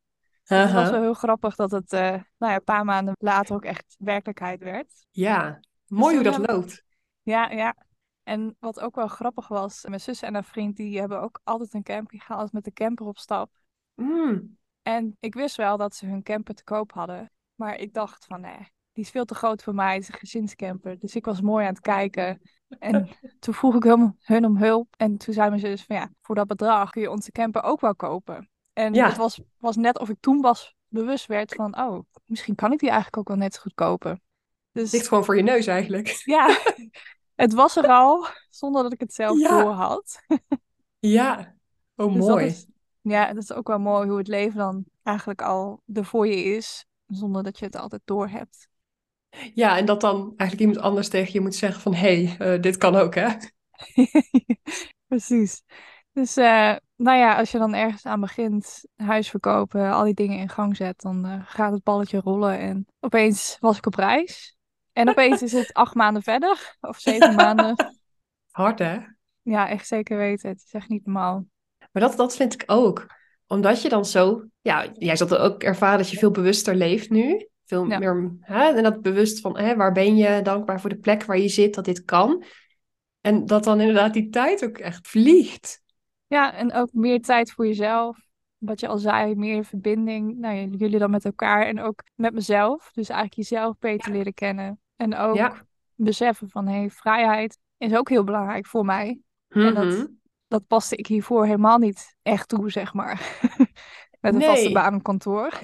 Dus 0.43 0.57
het 0.57 0.73
was 0.73 0.89
wel 0.89 1.01
heel 1.01 1.13
grappig 1.13 1.55
dat 1.55 1.71
het 1.71 1.93
uh, 1.93 1.99
nou 1.99 2.23
ja, 2.37 2.55
een 2.55 2.63
paar 2.63 2.85
maanden 2.85 3.13
later 3.17 3.55
ook 3.55 3.65
echt 3.65 3.95
werkelijkheid 3.99 4.63
werd. 4.63 5.05
Ja, 5.09 5.51
dus 5.59 5.97
mooi 5.97 6.15
hoe 6.15 6.23
dat 6.23 6.47
loopt. 6.47 6.83
Ja, 7.21 7.49
ja. 7.49 7.75
En 8.23 8.55
wat 8.59 8.79
ook 8.79 8.95
wel 8.95 9.07
grappig 9.07 9.47
was, 9.47 9.85
mijn 9.87 10.01
zus 10.01 10.21
en 10.21 10.33
haar 10.33 10.43
vriend, 10.43 10.75
die 10.75 10.99
hebben 10.99 11.21
ook 11.21 11.39
altijd 11.43 11.73
een 11.73 11.83
camping 11.83 12.23
gehaald 12.23 12.51
met 12.51 12.63
de 12.63 12.73
camper 12.73 13.05
op 13.05 13.17
stap. 13.17 13.51
Mm. 13.95 14.57
En 14.89 15.17
ik 15.19 15.33
wist 15.33 15.55
wel 15.55 15.77
dat 15.77 15.95
ze 15.95 16.05
hun 16.05 16.23
camper 16.23 16.55
te 16.55 16.63
koop 16.63 16.91
hadden. 16.91 17.31
Maar 17.55 17.77
ik 17.77 17.93
dacht 17.93 18.25
van 18.25 18.41
nee, 18.41 18.57
die 18.93 19.03
is 19.03 19.09
veel 19.09 19.25
te 19.25 19.35
groot 19.35 19.63
voor 19.63 19.75
mij. 19.75 19.93
Het 19.93 20.01
is 20.01 20.07
een 20.07 20.19
gezinscamper. 20.19 20.99
Dus 20.99 21.15
ik 21.15 21.25
was 21.25 21.41
mooi 21.41 21.65
aan 21.65 21.73
het 21.73 21.81
kijken. 21.81 22.41
En 22.79 23.09
toen 23.39 23.53
vroeg 23.53 23.75
ik 23.75 23.83
hun, 23.83 24.17
hun 24.19 24.45
om 24.45 24.57
hulp. 24.57 24.93
En 24.97 25.17
toen 25.17 25.33
zei 25.33 25.49
mijn 25.49 25.61
zus 25.61 25.83
van 25.83 25.95
ja, 25.95 26.11
voor 26.21 26.35
dat 26.35 26.47
bedrag 26.47 26.89
kun 26.89 27.01
je 27.01 27.09
onze 27.09 27.31
camper 27.31 27.63
ook 27.63 27.81
wel 27.81 27.95
kopen. 27.95 28.49
En 28.73 28.95
het 28.95 29.17
was, 29.17 29.41
was 29.57 29.75
net 29.75 29.99
of 29.99 30.09
ik 30.09 30.17
toen 30.19 30.41
was 30.41 30.75
bewust 30.87 31.25
werd 31.25 31.53
van 31.53 31.79
oh, 31.79 31.99
misschien 32.25 32.55
kan 32.55 32.71
ik 32.71 32.79
die 32.79 32.89
eigenlijk 32.89 33.17
ook 33.17 33.27
wel 33.27 33.37
net 33.37 33.53
zo 33.53 33.61
goed 33.61 33.73
kopen. 33.73 34.21
Dus, 34.71 34.91
ligt 34.91 35.07
gewoon 35.07 35.25
voor 35.25 35.37
je 35.37 35.43
neus 35.43 35.67
eigenlijk. 35.67 36.21
Ja, 36.25 36.57
het 37.35 37.53
was 37.53 37.75
er 37.75 37.87
al, 37.87 38.25
zonder 38.49 38.83
dat 38.83 38.93
ik 38.93 38.99
het 38.99 39.13
zelf 39.13 39.39
ja. 39.39 39.61
door 39.61 39.71
had. 39.71 40.21
ja, 40.99 41.55
oh 41.95 42.13
dus 42.13 42.25
mooi. 42.25 42.55
Ja, 43.09 43.33
dat 43.33 43.43
is 43.43 43.53
ook 43.53 43.67
wel 43.67 43.79
mooi 43.79 44.09
hoe 44.09 44.17
het 44.17 44.27
leven 44.27 44.57
dan 44.57 44.85
eigenlijk 45.03 45.41
al 45.41 45.81
er 45.93 46.05
voor 46.05 46.27
je 46.27 46.43
is, 46.43 46.85
zonder 47.07 47.43
dat 47.43 47.59
je 47.59 47.65
het 47.65 47.75
altijd 47.75 48.01
door 48.05 48.27
hebt. 48.27 48.69
Ja, 49.53 49.77
en 49.77 49.85
dat 49.85 50.01
dan 50.01 50.33
eigenlijk 50.37 50.59
iemand 50.59 50.85
anders 50.85 51.09
tegen 51.09 51.33
je 51.33 51.41
moet 51.41 51.55
zeggen 51.55 51.81
van, 51.81 51.93
hé, 51.93 52.25
hey, 52.25 52.55
uh, 52.55 52.61
dit 52.61 52.77
kan 52.77 52.95
ook, 52.95 53.15
hè? 53.15 53.27
Precies. 55.07 55.63
Dus, 56.11 56.37
uh, 56.37 56.75
nou 56.95 57.17
ja, 57.17 57.37
als 57.37 57.51
je 57.51 57.57
dan 57.57 57.73
ergens 57.73 58.05
aan 58.05 58.19
begint, 58.19 58.85
huis 58.95 59.29
verkopen, 59.29 59.91
al 59.91 60.03
die 60.03 60.13
dingen 60.13 60.39
in 60.39 60.49
gang 60.49 60.75
zet, 60.75 61.01
dan 61.01 61.25
uh, 61.25 61.41
gaat 61.45 61.71
het 61.71 61.83
balletje 61.83 62.19
rollen 62.19 62.59
en 62.59 62.87
opeens 62.99 63.57
was 63.59 63.77
ik 63.77 63.85
op 63.85 63.95
reis. 63.95 64.57
En 64.93 65.09
opeens 65.09 65.41
is 65.41 65.51
het 65.51 65.73
acht 65.73 65.95
maanden 65.95 66.23
verder, 66.23 66.77
of 66.81 66.99
zeven 66.99 67.35
maanden. 67.45 67.97
Hard, 68.51 68.79
hè? 68.79 68.97
Ja, 69.41 69.69
echt 69.69 69.87
zeker 69.87 70.17
weten. 70.17 70.49
Het 70.49 70.63
is 70.65 70.73
echt 70.73 70.89
niet 70.89 71.05
normaal. 71.05 71.45
Maar 71.99 72.07
dat, 72.07 72.17
dat 72.17 72.35
vind 72.35 72.53
ik 72.53 72.63
ook. 72.65 73.05
Omdat 73.47 73.81
je 73.81 73.89
dan 73.89 74.05
zo... 74.05 74.45
Ja, 74.61 74.91
jij 74.93 75.15
zult 75.15 75.37
ook 75.37 75.63
ervaren 75.63 75.97
dat 75.97 76.09
je 76.09 76.17
veel 76.17 76.31
bewuster 76.31 76.75
leeft 76.75 77.09
nu. 77.09 77.47
Veel 77.65 77.85
meer... 77.85 78.37
Hè, 78.39 78.75
en 78.75 78.83
dat 78.83 79.01
bewust 79.01 79.39
van, 79.39 79.57
hè, 79.57 79.75
waar 79.75 79.91
ben 79.91 80.17
je? 80.17 80.41
Dankbaar 80.41 80.81
voor 80.81 80.89
de 80.89 80.97
plek 80.97 81.23
waar 81.23 81.37
je 81.37 81.47
zit, 81.47 81.73
dat 81.75 81.85
dit 81.85 82.05
kan. 82.05 82.43
En 83.21 83.45
dat 83.45 83.63
dan 83.63 83.79
inderdaad 83.79 84.13
die 84.13 84.29
tijd 84.29 84.65
ook 84.65 84.77
echt 84.77 85.07
vliegt. 85.07 85.81
Ja, 86.27 86.53
en 86.53 86.73
ook 86.73 86.93
meer 86.93 87.21
tijd 87.21 87.51
voor 87.51 87.67
jezelf. 87.67 88.17
Wat 88.57 88.79
je 88.79 88.87
al 88.87 88.97
zei, 88.97 89.35
meer 89.35 89.65
verbinding. 89.65 90.37
Nou, 90.37 90.69
jullie 90.69 90.99
dan 90.99 91.11
met 91.11 91.25
elkaar 91.25 91.65
en 91.65 91.79
ook 91.79 92.03
met 92.15 92.33
mezelf. 92.33 92.91
Dus 92.93 93.09
eigenlijk 93.09 93.49
jezelf 93.49 93.77
beter 93.79 94.11
leren 94.11 94.33
kennen. 94.33 94.79
En 94.95 95.15
ook 95.15 95.65
beseffen 95.95 96.49
van, 96.49 96.67
hé, 96.67 96.77
hey, 96.77 96.89
vrijheid 96.89 97.57
is 97.77 97.95
ook 97.95 98.09
heel 98.09 98.23
belangrijk 98.23 98.65
voor 98.65 98.85
mij. 98.85 99.19
En 99.47 99.73
dat, 99.73 99.85
mhm 99.85 100.05
dat 100.49 100.67
paste 100.67 100.95
ik 100.95 101.07
hiervoor 101.07 101.45
helemaal 101.45 101.77
niet 101.77 102.15
echt 102.21 102.47
toe, 102.47 102.71
zeg 102.71 102.93
maar. 102.93 103.39
Met 104.21 104.33
een 104.33 104.41
vaste 104.41 104.71
baan 104.71 105.01
kantoor. 105.01 105.59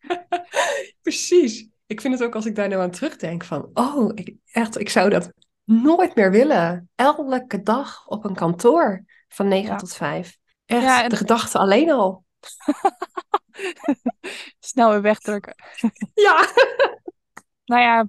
Precies. 1.02 1.68
Ik 1.86 2.00
vind 2.00 2.14
het 2.14 2.22
ook 2.22 2.34
als 2.34 2.46
ik 2.46 2.54
daar 2.54 2.68
nou 2.68 2.82
aan 2.82 2.90
terugdenk 2.90 3.44
van, 3.44 3.70
oh, 3.74 4.10
ik, 4.14 4.34
echt, 4.52 4.78
ik 4.78 4.88
zou 4.88 5.10
dat 5.10 5.32
nooit 5.64 6.14
meer 6.14 6.30
willen. 6.30 6.90
Elke 6.94 7.62
dag 7.62 8.06
op 8.06 8.24
een 8.24 8.34
kantoor 8.34 9.04
van 9.28 9.48
9 9.48 9.76
tot 9.76 9.94
5. 9.94 10.38
Echt, 10.66 10.82
ja, 10.82 11.08
de 11.08 11.16
gedachte 11.16 11.58
alleen 11.58 11.90
al. 11.90 12.24
Snel 14.58 14.90
weer 14.90 15.02
wegdrukken. 15.02 15.54
ja. 16.14 16.46
nou 17.64 17.82
ja, 17.82 18.06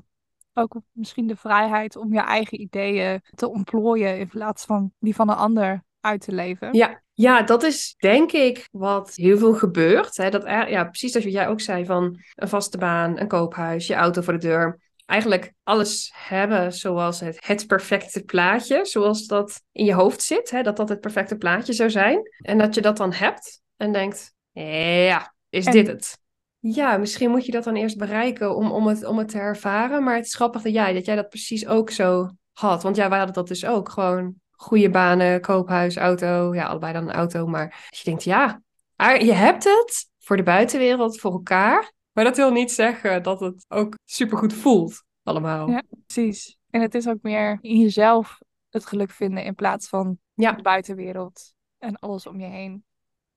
ook 0.53 0.75
misschien 0.91 1.27
de 1.27 1.35
vrijheid 1.35 1.95
om 1.95 2.13
je 2.13 2.19
eigen 2.19 2.61
ideeën 2.61 3.21
te 3.35 3.49
ontplooien 3.49 4.19
in 4.19 4.27
plaats 4.27 4.65
van 4.65 4.93
die 4.99 5.15
van 5.15 5.29
een 5.29 5.35
ander 5.35 5.83
uit 6.01 6.21
te 6.21 6.31
leven. 6.31 6.73
Ja, 6.73 7.01
ja, 7.13 7.41
dat 7.41 7.63
is 7.63 7.95
denk 7.97 8.31
ik 8.31 8.67
wat 8.71 9.15
heel 9.15 9.37
veel 9.37 9.53
gebeurt. 9.53 10.17
Hè? 10.17 10.29
Dat 10.29 10.43
er, 10.45 10.69
ja, 10.69 10.83
precies 10.83 11.15
als 11.15 11.23
jij 11.23 11.47
ook 11.47 11.61
zei 11.61 11.85
van 11.85 12.19
een 12.35 12.47
vaste 12.47 12.77
baan, 12.77 13.19
een 13.19 13.27
koophuis, 13.27 13.87
je 13.87 13.93
auto 13.93 14.21
voor 14.21 14.33
de 14.33 14.47
deur. 14.47 14.79
Eigenlijk 15.05 15.53
alles 15.63 16.11
hebben 16.15 16.73
zoals 16.73 17.19
het, 17.19 17.45
het 17.45 17.67
perfecte 17.67 18.23
plaatje, 18.23 18.85
zoals 18.85 19.25
dat 19.25 19.61
in 19.71 19.85
je 19.85 19.93
hoofd 19.93 20.21
zit. 20.21 20.51
Hè? 20.51 20.61
Dat 20.61 20.77
dat 20.77 20.89
het 20.89 20.99
perfecte 20.99 21.37
plaatje 21.37 21.73
zou 21.73 21.89
zijn. 21.89 22.21
En 22.37 22.57
dat 22.57 22.75
je 22.75 22.81
dat 22.81 22.97
dan 22.97 23.13
hebt 23.13 23.61
en 23.77 23.91
denkt, 23.91 24.33
ja, 24.51 25.33
is 25.49 25.65
dit 25.65 25.87
het? 25.87 26.19
Ja, 26.59 26.97
misschien 26.97 27.29
moet 27.29 27.45
je 27.45 27.51
dat 27.51 27.63
dan 27.63 27.75
eerst 27.75 27.97
bereiken 27.97 28.55
om, 28.55 28.71
om, 28.71 28.87
het, 28.87 29.05
om 29.05 29.17
het 29.17 29.29
te 29.29 29.39
ervaren. 29.39 30.03
Maar 30.03 30.15
het 30.15 30.25
is 30.25 30.35
grappig 30.35 30.61
dat 30.61 30.73
jij, 30.73 30.93
dat 30.93 31.05
jij 31.05 31.15
dat 31.15 31.29
precies 31.29 31.67
ook 31.67 31.89
zo 31.89 32.29
had. 32.53 32.83
Want 32.83 32.95
ja, 32.95 33.09
wij 33.09 33.17
hadden 33.17 33.35
dat 33.35 33.47
dus 33.47 33.65
ook. 33.65 33.89
Gewoon 33.89 34.35
goede 34.61 34.89
banen, 34.89 35.41
koophuis, 35.41 35.97
auto. 35.97 36.53
Ja, 36.53 36.65
allebei 36.65 36.93
dan 36.93 37.03
een 37.03 37.15
auto. 37.15 37.47
Maar 37.47 37.89
je 37.89 38.03
denkt, 38.03 38.23
ja, 38.23 38.61
je 38.97 39.33
hebt 39.33 39.63
het 39.63 40.09
voor 40.19 40.37
de 40.37 40.43
buitenwereld 40.43 41.19
voor 41.19 41.31
elkaar. 41.31 41.93
Maar 42.11 42.23
dat 42.23 42.37
wil 42.37 42.51
niet 42.51 42.71
zeggen 42.71 43.23
dat 43.23 43.39
het 43.39 43.65
ook 43.67 43.97
supergoed 44.05 44.53
voelt, 44.53 45.03
allemaal. 45.23 45.69
Ja, 45.69 45.83
precies. 46.05 46.57
En 46.69 46.81
het 46.81 46.95
is 46.95 47.07
ook 47.07 47.21
meer 47.21 47.57
in 47.61 47.79
jezelf 47.79 48.37
het 48.69 48.85
geluk 48.85 49.11
vinden 49.11 49.43
in 49.43 49.55
plaats 49.55 49.89
van 49.89 50.17
ja. 50.33 50.51
de 50.51 50.61
buitenwereld 50.61 51.53
en 51.77 51.95
alles 51.99 52.27
om 52.27 52.39
je 52.39 52.47
heen. 52.47 52.83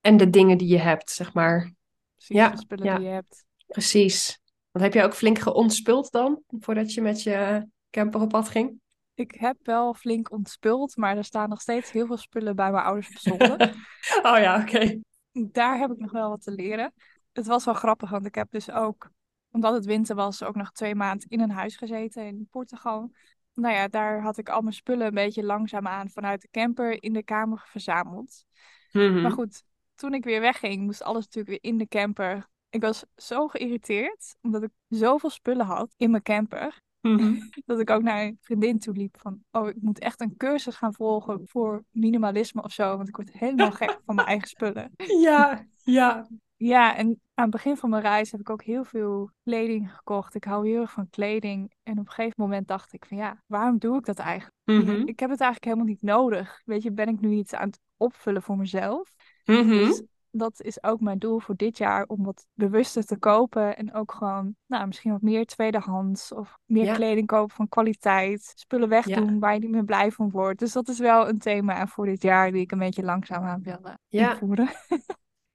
En 0.00 0.16
de 0.16 0.30
dingen 0.30 0.58
die 0.58 0.68
je 0.68 0.78
hebt, 0.78 1.10
zeg 1.10 1.34
maar. 1.34 1.72
Precies, 2.14 2.36
ja. 2.36 2.48
de 2.48 2.58
spullen 2.58 2.96
die 2.96 3.06
je 3.06 3.12
hebt. 3.12 3.44
Precies. 3.66 4.40
Want 4.70 4.84
heb 4.84 4.94
je 4.94 5.02
ook 5.02 5.14
flink 5.14 5.38
geontspuld 5.38 6.10
dan, 6.10 6.42
voordat 6.60 6.94
je 6.94 7.00
met 7.00 7.22
je 7.22 7.66
camper 7.90 8.20
op 8.20 8.28
pad 8.28 8.48
ging? 8.48 8.82
Ik 9.14 9.35
heb 9.35 9.56
wel 9.62 9.94
flink 9.94 10.33
ontspuld, 10.33 10.97
maar 10.97 11.16
er 11.16 11.25
staan 11.25 11.49
nog 11.49 11.61
steeds 11.61 11.90
heel 11.90 12.06
veel 12.06 12.16
spullen 12.16 12.56
bij 12.56 12.71
mijn 12.71 12.85
ouders 12.85 13.09
op 13.09 13.16
zolder. 13.16 13.61
oh 14.23 14.38
ja, 14.38 14.61
oké. 14.61 15.00
Daar 15.33 15.78
heb 15.78 15.90
ik 15.90 15.99
nog 15.99 16.12
wel 16.12 16.28
wat 16.28 16.42
te 16.42 16.50
leren. 16.50 16.92
Het 17.33 17.47
was 17.47 17.64
wel 17.64 17.75
grappig, 17.75 18.11
want 18.11 18.26
ik 18.26 18.35
heb 18.35 18.50
dus 18.50 18.71
ook, 18.71 19.11
omdat 19.50 19.75
het 19.75 19.85
winter 19.85 20.14
was, 20.16 20.42
ook 20.42 20.54
nog 20.54 20.73
twee 20.73 20.94
maanden 20.94 21.28
in 21.28 21.40
een 21.40 21.50
huis 21.50 21.76
gezeten 21.76 22.26
in 22.26 22.49
Portugal. 22.50 23.12
Nou 23.54 23.75
ja, 23.75 23.88
daar 23.88 24.21
had 24.21 24.38
ik 24.38 24.49
al 24.49 24.61
mijn 24.61 24.75
spullen 24.75 25.06
een 25.06 25.14
beetje 25.14 25.44
langzaamaan 25.44 26.11
vanuit 26.11 26.40
de 26.40 26.49
camper 26.50 27.02
in 27.02 27.12
de 27.12 27.25
kamer 27.25 27.66
verzameld. 27.71 28.44
Mhm. 28.92 29.23
Maar 29.23 29.33
goed, 29.33 29.62
toen 29.94 30.14
ik 30.14 30.25
weer 30.25 30.40
wegging, 30.40 30.83
moest 30.83 31.02
alles 31.02 31.25
natuurlijk 31.25 31.62
weer 31.62 31.73
in 31.73 31.78
de 31.78 31.88
camper. 31.88 32.49
Ik 32.71 32.80
was 32.80 33.04
zo 33.16 33.49
geïrriteerd, 33.49 34.37
omdat 34.40 34.62
ik 34.62 34.71
zoveel 34.88 35.30
spullen 35.30 35.66
had 35.66 35.94
in 35.97 36.11
mijn 36.11 36.23
camper. 36.23 36.83
Mhm. 37.12 37.34
dat 37.66 37.80
ik 37.80 37.90
ook 37.90 38.02
naar 38.02 38.23
een 38.23 38.38
vriendin 38.40 38.78
toe 38.78 38.94
liep 38.94 39.16
van, 39.20 39.44
oh, 39.50 39.68
ik 39.68 39.76
moet 39.80 39.99
echt 39.99 40.20
een 40.20 40.37
cursus 40.37 40.76
gaan 40.76 40.94
volgen 40.94 41.40
voor 41.44 41.84
minimalisme 41.90 42.62
of 42.62 42.73
zo, 42.73 42.96
want 42.96 43.08
ik 43.08 43.16
word 43.16 43.32
helemaal 43.32 43.73
gek 43.73 44.00
van 44.06 44.14
mijn 44.14 44.26
eigen 44.28 44.49
spullen. 44.49 44.92
Ja, 45.20 45.66
ja. 45.82 46.26
Ja, 46.56 46.96
en 46.96 47.06
aan 47.06 47.44
het 47.44 47.50
begin 47.50 47.76
van 47.76 47.90
mijn 47.90 48.02
reis 48.02 48.30
heb 48.30 48.40
ik 48.40 48.50
ook 48.50 48.62
heel 48.62 48.84
veel 48.84 49.30
kleding 49.42 49.94
gekocht. 49.94 50.34
Ik 50.34 50.44
hou 50.44 50.68
heel 50.68 50.80
erg 50.80 50.92
van 50.92 51.11
kleding. 51.11 51.73
En 51.82 51.92
op 51.92 52.06
een 52.06 52.12
gegeven 52.12 52.42
moment 52.42 52.68
dacht 52.68 52.92
ik 52.92 53.04
van 53.04 53.16
ja, 53.16 53.42
waarom 53.46 53.78
doe 53.78 53.99
ik 53.99 54.04
dat 54.04 54.18
eigenlijk? 54.18 54.56
Mhm. 54.64 55.06
Ik 55.06 55.20
heb 55.20 55.30
het 55.30 55.40
eigenlijk 55.40 55.64
helemaal 55.64 55.87
niet 55.87 56.02
nodig. 56.02 56.62
Weet 56.64 56.82
je, 56.82 56.92
ben 56.92 57.08
ik 57.08 57.20
nu 57.20 57.32
iets 57.32 57.54
aan 57.54 57.66
het 57.66 57.80
opvullen 57.96 58.42
voor 58.42 58.56
mezelf? 58.56 59.14
Mhm. 59.44 59.68
Dus 59.68 60.02
dat 60.36 60.60
is 60.62 60.82
ook 60.82 61.00
mijn 61.00 61.18
doel 61.18 61.38
voor 61.40 61.56
dit 61.56 61.78
jaar 61.78 62.04
om 62.06 62.24
wat 62.24 62.46
bewuster 62.54 63.04
te 63.04 63.18
kopen. 63.18 63.76
En 63.76 63.94
ook 63.94 64.12
gewoon, 64.12 64.56
nou, 64.66 64.86
misschien 64.86 65.12
wat 65.12 65.22
meer 65.22 65.46
tweedehands. 65.46 66.32
Of 66.32 66.58
meer 66.64 66.84
Ja. 66.84 66.94
kleding 66.94 67.26
kopen 67.26 67.54
van 67.56 67.68
kwaliteit. 67.68 68.52
Spullen 68.54 68.88
wegdoen 68.88 69.38
waar 69.38 69.54
je 69.54 69.60
niet 69.60 69.70
meer 69.70 69.84
blij 69.84 70.10
van 70.10 70.30
wordt. 70.30 70.58
Dus 70.58 70.72
dat 70.72 70.88
is 70.88 70.98
wel 70.98 71.28
een 71.28 71.38
thema 71.38 71.86
voor 71.86 72.06
dit 72.06 72.22
jaar 72.22 72.52
die 72.52 72.60
ik 72.60 72.72
een 72.72 72.78
beetje 72.78 73.02
langzaam 73.04 73.44
aan 73.44 73.62
wil 73.62 73.78
eh, 73.82 73.92
Ja. 74.08 74.30
invoeren. 74.30 74.68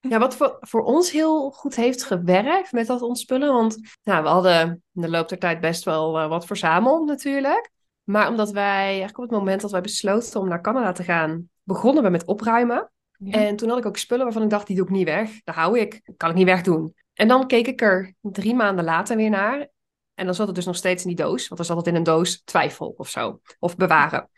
Ja, 0.02 0.20
wat 0.20 0.36
voor, 0.36 0.58
voor 0.60 0.84
ons 0.84 1.12
heel 1.12 1.52
goed 1.52 1.76
heeft 1.76 2.04
gewerkt 2.04 2.72
met 2.72 2.88
dat 2.88 3.02
ontspullen. 3.02 3.54
Want 3.54 3.78
nou, 4.04 4.24
we 4.24 4.30
hadden 4.30 4.84
in 4.94 5.02
de 5.02 5.10
loop 5.10 5.30
der 5.30 5.40
tijd 5.40 5.60
best 5.60 5.84
wel 5.84 6.20
eh, 6.20 6.28
wat 6.28 6.46
verzameld 6.46 7.08
natuurlijk. 7.08 7.70
Maar 8.04 8.30
omdat 8.30 8.52
wij, 8.52 8.86
eigenlijk 8.86 9.18
op 9.18 9.24
het 9.24 9.40
moment 9.40 9.62
dat 9.62 9.72
wij 9.72 9.82
besloten 9.82 10.40
om 10.40 10.48
naar 10.48 10.62
Canada 10.62 10.92
te 10.92 11.04
gaan, 11.04 11.50
begonnen 11.64 12.04
we 12.04 12.10
met 12.10 12.26
opruimen. 12.26 12.92
En 13.26 13.56
toen 13.56 13.70
had 13.70 13.78
ik 13.78 13.86
ook 13.86 13.98
spullen 13.98 14.24
waarvan 14.24 14.44
ik 14.44 14.50
dacht, 14.50 14.68
die 14.68 14.76
doe 14.76 14.86
ik 14.86 14.92
niet 14.92 15.06
weg. 15.06 15.42
Dat 15.44 15.56
hou 15.56 15.80
ik. 15.80 16.02
Dat 16.04 16.18
kan 16.18 16.30
ik 16.30 16.36
niet 16.36 16.46
wegdoen. 16.46 16.94
En 17.14 17.28
dan 17.28 17.48
keek 17.48 17.68
ik 17.68 17.82
er 17.82 18.14
drie 18.22 18.56
maanden 18.56 18.86
later 18.86 19.18
weer 19.18 19.30
naar. 19.30 19.68
En 20.14 20.26
dan 20.26 20.36
zat 20.36 20.48
het 20.48 20.56
dus 20.56 20.66
nog 20.66 20.76
steeds 20.76 21.04
in 21.04 21.08
die 21.16 21.26
doos. 21.26 21.48
Want 21.48 21.60
er 21.60 21.66
zat 21.66 21.78
het 21.78 21.88
in 21.88 21.96
een 21.96 22.04
doos 22.04 22.42
twijfel 22.44 22.94
of 22.98 23.10
zo. 23.10 23.40
Of 23.60 23.76
bewaren. 23.76 24.30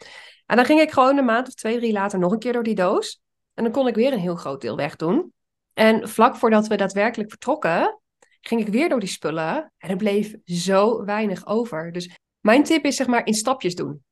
En 0.45 0.55
dan 0.55 0.65
ging 0.65 0.79
ik 0.79 0.91
gewoon 0.91 1.17
een 1.17 1.25
maand 1.25 1.47
of 1.47 1.53
twee, 1.53 1.77
drie 1.77 1.91
later 1.91 2.19
nog 2.19 2.31
een 2.31 2.39
keer 2.39 2.53
door 2.53 2.63
die 2.63 2.75
doos. 2.75 3.21
En 3.53 3.63
dan 3.63 3.73
kon 3.73 3.88
ik 3.88 3.95
weer 3.95 4.13
een 4.13 4.19
heel 4.19 4.35
groot 4.35 4.61
deel 4.61 4.75
wegdoen. 4.75 5.33
En 5.73 6.09
vlak 6.09 6.35
voordat 6.35 6.67
we 6.67 6.75
daadwerkelijk 6.75 7.29
vertrokken, 7.29 8.00
ging 8.41 8.61
ik 8.61 8.67
weer 8.67 8.89
door 8.89 9.00
die 9.00 9.09
spullen. 9.09 9.71
En 9.77 9.89
er 9.89 9.95
bleef 9.95 10.35
zo 10.45 11.05
weinig 11.05 11.45
over. 11.45 11.91
Dus 11.91 12.17
mijn 12.39 12.63
tip 12.63 12.85
is 12.85 12.95
zeg 12.95 13.07
maar 13.07 13.25
in 13.25 13.33
stapjes 13.33 13.75
doen. 13.75 14.03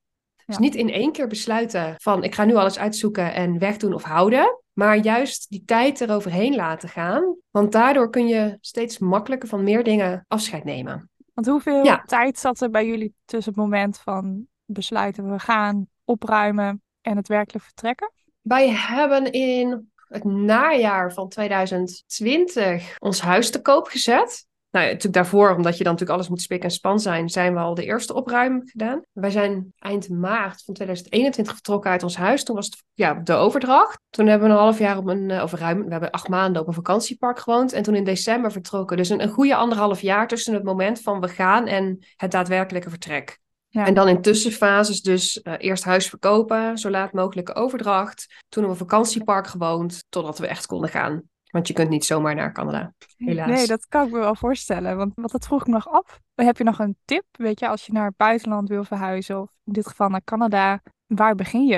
Dus 0.50 0.58
niet 0.58 0.76
in 0.76 0.90
één 0.90 1.12
keer 1.12 1.28
besluiten 1.28 1.96
van 1.98 2.24
ik 2.24 2.36
ga 2.36 2.46
nu 2.46 2.56
alles 2.56 2.80
uitzoeken 2.80 3.34
en 3.34 3.60
wegdoen 3.60 3.94
of 3.94 4.04
houden. 4.04 4.62
Maar 4.74 4.98
juist 4.98 5.50
die 5.50 5.64
tijd 5.66 6.02
eroverheen 6.02 6.56
laten 6.56 6.90
gaan. 6.90 7.36
Want 7.50 7.72
daardoor 7.72 8.10
kun 8.10 8.28
je 8.28 8.58
steeds 8.62 8.98
makkelijker 8.98 9.50
van 9.50 9.64
meer 9.64 9.84
dingen 9.84 10.26
afscheid 10.28 10.64
nemen. 10.64 11.10
Want 11.34 11.48
hoeveel 11.48 11.84
Ja. 11.84 12.04
tijd 12.06 12.40
zat 12.40 12.62
er 12.62 12.70
bij 12.70 12.86
jullie 12.88 13.14
tussen 13.26 13.52
het 13.54 13.62
moment 13.62 13.98
van 13.98 14.46
besluiten 14.66 15.32
we 15.32 15.40
gaan 15.40 15.88
opruimen 16.06 16.82
en 17.02 17.18
het 17.18 17.28
werkelijk 17.28 17.66
vertrekken? 17.66 18.12
Wij 18.42 18.70
hebben 18.70 19.32
in 19.32 19.92
het 20.08 20.24
najaar 20.24 21.14
van 21.14 21.30
2020 21.30 22.96
ons 23.00 23.22
huis 23.22 23.52
te 23.52 23.62
koop 23.62 23.88
gezet. 23.88 24.48
Nou 24.72 24.86
natuurlijk 24.86 25.14
daarvoor, 25.14 25.56
omdat 25.56 25.78
je 25.78 25.84
dan 25.84 25.92
natuurlijk 25.94 26.20
alles 26.20 26.30
moet 26.30 26.42
spik 26.42 26.64
en 26.64 26.72
span 26.72 27.00
zijn, 27.00 27.30
zijn 27.30 27.54
we 27.54 27.60
al 27.60 27.74
de 27.74 27.86
eerste 27.86 28.14
opruim 28.14 28.62
gedaan. 28.66 29.02
Wij 29.12 29.30
zijn 29.30 29.74
eind 29.80 30.10
maart 30.10 30.64
van 30.64 30.74
2021 30.74 31.54
vertrokken 31.54 31.92
uit 31.92 32.04
ons 32.04 32.16
huis. 32.16 32.44
Toen 32.44 32.56
was 32.56 32.66
het 32.66 32.84
ja, 32.94 33.14
de 33.14 33.34
overdracht. 33.34 34.00
Toen 34.10 34.28
hebben 34.28 34.48
we 34.48 34.54
een 34.54 34.60
half 34.60 34.80
jaar 34.80 34.98
op 34.98 35.08
een, 35.08 35.32
eh, 35.32 35.44
of 35.44 35.54
ruim, 35.54 35.86
we 35.86 35.92
hebben 35.92 36.12
acht 36.12 36.28
maanden 36.28 36.62
op 36.62 36.68
een 36.68 36.74
vakantiepark 36.74 37.40
gewoond. 37.40 37.74
En 37.74 37.84
toen 37.84 37.96
in 37.96 38.04
december 38.04 38.52
vertrokken. 38.52 38.98
Dus 38.98 39.10
een, 39.10 39.22
een 39.22 39.30
goede 39.30 39.56
anderhalf 39.56 40.02
jaar 40.02 40.28
tussen 40.28 40.54
het 40.54 40.64
moment 40.64 41.02
van 41.02 41.20
we 41.20 41.28
gaan 41.28 41.68
en 41.68 42.06
het 42.16 42.32
daadwerkelijke 42.32 42.90
vertrek. 42.90 43.40
Ja. 43.68 43.86
En 43.86 43.94
dan 43.94 44.08
in 44.08 44.22
tussenfases 44.22 45.02
dus 45.02 45.42
eh, 45.42 45.54
eerst 45.58 45.84
huis 45.84 46.10
verkopen, 46.10 46.78
zo 46.78 46.90
laat 46.90 47.14
mogelijke 47.14 47.56
overdracht. 47.56 48.44
Toen 48.50 48.64
op 48.64 48.70
een 48.70 48.76
vakantiepark 48.76 49.48
gewoond, 49.48 50.04
totdat 50.10 50.40
we 50.40 50.48
echt 50.48 50.66
konden 50.66 50.90
gaan. 50.90 51.24
Want 51.50 51.68
je 51.68 51.74
kunt 51.74 51.90
niet 51.90 52.06
zomaar 52.06 52.36
naar 52.36 52.52
Canada, 52.54 52.94
helaas. 53.18 53.48
Nee, 53.48 53.68
dat 53.68 53.88
kan 53.88 54.06
ik 54.06 54.12
me 54.14 54.20
wel 54.20 54.36
voorstellen. 54.36 54.98
Want 54.98 55.12
wat 55.16 55.32
dat 55.32 55.46
vroeg 55.46 55.62
ik 55.62 55.68
me 55.68 55.74
nog 55.74 55.90
af. 55.90 56.20
Heb 56.36 56.58
je 56.58 56.64
nog 56.64 56.80
een 56.80 56.98
tip? 57.06 57.24
Weet 57.32 57.60
je, 57.60 57.68
als 57.68 57.86
je 57.86 57.92
naar 57.92 58.06
het 58.06 58.18
buitenland 58.18 58.70
wil 58.70 58.84
verhuizen, 58.84 59.42
of 59.42 59.50
in 59.66 59.74
dit 59.74 59.88
geval 59.88 60.10
naar 60.10 60.24
Canada, 60.24 60.82
waar 61.08 61.36
begin 61.36 61.66
je? 61.66 61.78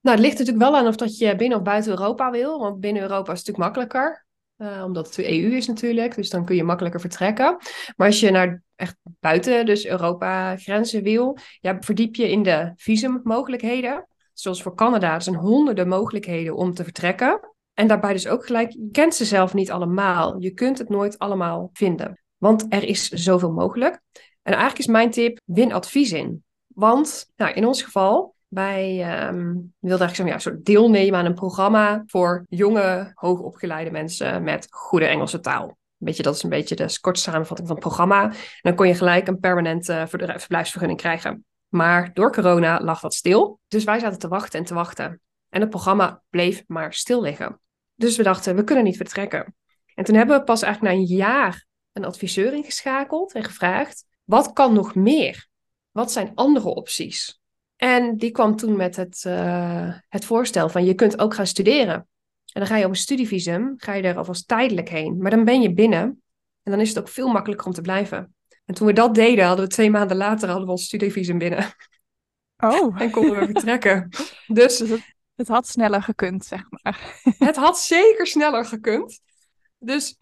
Nou, 0.00 0.16
het 0.16 0.18
ligt 0.26 0.38
natuurlijk 0.38 0.64
wel 0.64 0.76
aan 0.76 0.86
of 0.86 0.96
dat 0.96 1.18
je 1.18 1.36
binnen 1.36 1.58
of 1.58 1.64
buiten 1.64 1.90
Europa 1.90 2.30
wil. 2.30 2.58
Want 2.58 2.80
binnen 2.80 3.02
Europa 3.02 3.32
is 3.32 3.38
het 3.38 3.46
natuurlijk 3.46 3.76
makkelijker. 3.76 4.26
eh, 4.56 4.82
omdat 4.84 5.06
het 5.06 5.14
de 5.14 5.42
EU 5.42 5.56
is 5.56 5.66
natuurlijk. 5.66 6.14
Dus 6.14 6.30
dan 6.30 6.44
kun 6.44 6.56
je 6.56 6.64
makkelijker 6.64 7.00
vertrekken. 7.00 7.56
Maar 7.96 8.06
als 8.06 8.20
je 8.20 8.30
naar 8.30 8.62
echt 8.76 8.96
buiten, 9.20 9.66
dus 9.66 9.86
Europa 9.86 10.56
grenzen 10.56 11.02
wil. 11.02 11.36
Ja, 11.60 11.76
verdiep 11.80 12.14
je 12.14 12.30
in 12.30 12.42
de 12.42 12.72
visummogelijkheden. 12.76 14.06
Zoals 14.32 14.62
voor 14.62 14.74
Canada. 14.74 15.14
Er 15.14 15.22
zijn 15.22 15.36
honderden 15.36 15.88
mogelijkheden 15.88 16.56
om 16.56 16.74
te 16.74 16.84
vertrekken. 16.84 17.40
En 17.80 17.86
daarbij 17.86 18.12
dus 18.12 18.28
ook 18.28 18.46
gelijk, 18.46 18.70
je 18.72 18.88
kent 18.92 19.14
ze 19.14 19.24
zelf 19.24 19.54
niet 19.54 19.70
allemaal. 19.70 20.40
Je 20.40 20.50
kunt 20.50 20.78
het 20.78 20.88
nooit 20.88 21.18
allemaal 21.18 21.70
vinden. 21.72 22.20
Want 22.36 22.66
er 22.68 22.84
is 22.84 23.08
zoveel 23.08 23.52
mogelijk. 23.52 24.00
En 24.42 24.52
eigenlijk 24.52 24.78
is 24.78 24.86
mijn 24.86 25.10
tip, 25.10 25.40
win 25.44 25.72
advies 25.72 26.12
in. 26.12 26.44
Want 26.66 27.30
nou, 27.36 27.52
in 27.52 27.66
ons 27.66 27.82
geval, 27.82 28.34
wij 28.48 29.02
ehm 29.02 29.54
wilden 29.78 30.06
eigenlijk 30.06 30.28
ja, 30.28 30.34
een 30.34 30.40
soort 30.40 30.64
deelnemen 30.64 31.18
aan 31.18 31.24
een 31.24 31.34
programma 31.34 32.02
voor 32.06 32.44
jonge, 32.48 33.12
hoogopgeleide 33.14 33.90
mensen 33.90 34.42
met 34.42 34.66
goede 34.70 35.06
Engelse 35.06 35.40
taal. 35.40 35.76
Weet 35.96 36.16
je, 36.16 36.22
dat 36.22 36.34
is 36.34 36.42
een 36.42 36.50
beetje 36.50 36.76
de 36.76 36.98
korte 37.00 37.20
samenvatting 37.20 37.68
van 37.68 37.76
het 37.76 37.86
programma. 37.86 38.22
En 38.24 38.34
dan 38.60 38.74
kon 38.74 38.88
je 38.88 38.94
gelijk 38.94 39.28
een 39.28 39.40
permanente 39.40 40.04
ver- 40.08 40.40
verblijfsvergunning 40.40 41.00
krijgen. 41.00 41.44
Maar 41.68 42.10
door 42.12 42.32
corona 42.32 42.80
lag 42.80 43.00
dat 43.00 43.14
stil. 43.14 43.60
Dus 43.68 43.84
wij 43.84 43.98
zaten 43.98 44.18
te 44.18 44.28
wachten 44.28 44.58
en 44.58 44.64
te 44.64 44.74
wachten. 44.74 45.20
En 45.48 45.60
het 45.60 45.70
programma 45.70 46.22
bleef 46.30 46.64
maar 46.66 46.92
stil 46.94 47.22
liggen. 47.22 47.60
Dus 48.00 48.16
we 48.16 48.22
dachten, 48.22 48.56
we 48.56 48.64
kunnen 48.64 48.84
niet 48.84 48.96
vertrekken. 48.96 49.54
En 49.94 50.04
toen 50.04 50.14
hebben 50.14 50.38
we 50.38 50.44
pas 50.44 50.62
eigenlijk 50.62 50.94
na 50.94 51.00
een 51.00 51.06
jaar 51.06 51.66
een 51.92 52.04
adviseur 52.04 52.52
ingeschakeld 52.52 53.32
en 53.32 53.44
gevraagd: 53.44 54.04
wat 54.24 54.52
kan 54.52 54.72
nog 54.72 54.94
meer? 54.94 55.48
Wat 55.90 56.12
zijn 56.12 56.32
andere 56.34 56.68
opties? 56.68 57.40
En 57.76 58.16
die 58.16 58.30
kwam 58.30 58.56
toen 58.56 58.76
met 58.76 58.96
het, 58.96 59.24
eh, 59.24 59.94
het 60.08 60.24
voorstel 60.24 60.68
van 60.68 60.84
je 60.84 60.94
kunt 60.94 61.18
ook 61.18 61.34
gaan 61.34 61.46
studeren. 61.46 61.94
En 62.52 62.60
dan 62.60 62.66
ga 62.66 62.76
je 62.76 62.84
op 62.84 62.90
een 62.90 62.96
studievisum, 62.96 63.74
ga 63.76 63.92
je 63.92 64.02
er 64.02 64.16
alvast 64.16 64.48
tijdelijk 64.48 64.88
heen. 64.88 65.18
Maar 65.18 65.30
dan 65.30 65.44
ben 65.44 65.60
je 65.60 65.72
binnen 65.72 66.22
en 66.62 66.70
dan 66.70 66.80
is 66.80 66.88
het 66.88 66.98
ook 66.98 67.08
veel 67.08 67.28
makkelijker 67.28 67.66
om 67.66 67.72
te 67.72 67.80
blijven. 67.80 68.34
En 68.64 68.74
toen 68.74 68.86
we 68.86 68.92
dat 68.92 69.14
deden, 69.14 69.44
hadden 69.44 69.64
we 69.64 69.70
twee 69.70 69.90
maanden 69.90 70.16
later 70.16 70.48
hadden 70.48 70.66
we 70.66 70.72
ons 70.72 70.84
studievisum 70.84 71.38
binnen. 71.38 71.64
Oh, 72.56 72.96
En 73.02 73.10
konden 73.10 73.38
we 73.38 73.44
vertrekken. 73.44 74.08
Dus 74.46 74.78
dus 74.88 75.00
het 75.40 75.48
had 75.48 75.68
sneller 75.68 76.02
gekund, 76.02 76.44
zeg 76.44 76.62
maar. 76.68 77.20
het 77.48 77.56
had 77.56 77.78
zeker 77.78 78.26
sneller 78.26 78.64
gekund. 78.64 79.20
Dus, 79.78 80.16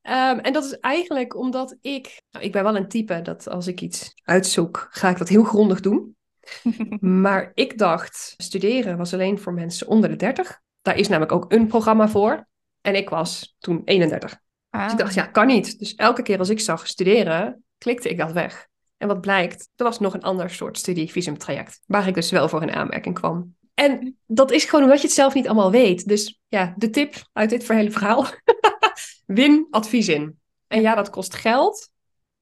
ehm, 0.00 0.38
en 0.38 0.52
dat 0.52 0.64
is 0.64 0.78
eigenlijk 0.78 1.36
omdat 1.36 1.76
ik... 1.80 2.22
Nou, 2.30 2.44
ik 2.44 2.52
ben 2.52 2.62
wel 2.62 2.76
een 2.76 2.88
type 2.88 3.22
dat 3.22 3.48
als 3.48 3.66
ik 3.66 3.80
iets 3.80 4.12
uitzoek, 4.22 4.86
ga 4.90 5.08
ik 5.08 5.18
dat 5.18 5.28
heel 5.28 5.44
grondig 5.44 5.80
doen. 5.80 6.16
Maar 7.00 7.52
ik 7.54 7.78
dacht, 7.78 8.34
studeren 8.36 8.96
was 8.96 9.12
alleen 9.12 9.38
voor 9.38 9.52
mensen 9.52 9.86
onder 9.86 10.10
de 10.10 10.16
30. 10.16 10.60
Daar 10.82 10.96
is 10.96 11.08
namelijk 11.08 11.32
ook 11.32 11.52
een 11.52 11.66
programma 11.66 12.08
voor. 12.08 12.46
En 12.80 12.94
ik 12.94 13.08
was 13.08 13.56
toen 13.58 13.82
31. 13.84 14.38
Dus 14.70 14.92
ik 14.92 14.98
dacht, 14.98 15.14
ja, 15.14 15.26
kan 15.26 15.46
niet. 15.46 15.78
Dus 15.78 15.94
elke 15.94 16.22
keer 16.22 16.38
als 16.38 16.48
ik 16.48 16.60
zag 16.60 16.86
studeren, 16.86 17.64
klikte 17.78 18.08
ik 18.08 18.18
dat 18.18 18.32
weg. 18.32 18.68
En 18.96 19.08
wat 19.08 19.20
blijkt, 19.20 19.68
er 19.76 19.84
was 19.84 19.98
nog 19.98 20.14
een 20.14 20.22
ander 20.22 20.50
soort 20.50 20.78
studievisumtraject, 20.78 21.80
waar 21.86 22.08
ik 22.08 22.14
dus 22.14 22.30
wel 22.30 22.48
voor 22.48 22.62
in 22.62 22.72
aanmerking 22.72 23.14
kwam. 23.14 23.54
En 23.74 24.18
dat 24.26 24.50
is 24.50 24.64
gewoon 24.64 24.84
omdat 24.84 25.00
je 25.00 25.06
het 25.06 25.16
zelf 25.16 25.34
niet 25.34 25.46
allemaal 25.46 25.70
weet. 25.70 26.08
Dus 26.08 26.40
ja, 26.48 26.74
de 26.76 26.90
tip 26.90 27.14
uit 27.32 27.50
dit 27.50 27.68
hele 27.68 27.90
verhaal, 27.90 28.26
win 29.26 29.66
advies 29.70 30.08
in. 30.08 30.38
En 30.66 30.80
ja, 30.80 30.94
dat 30.94 31.10
kost 31.10 31.34
geld, 31.34 31.90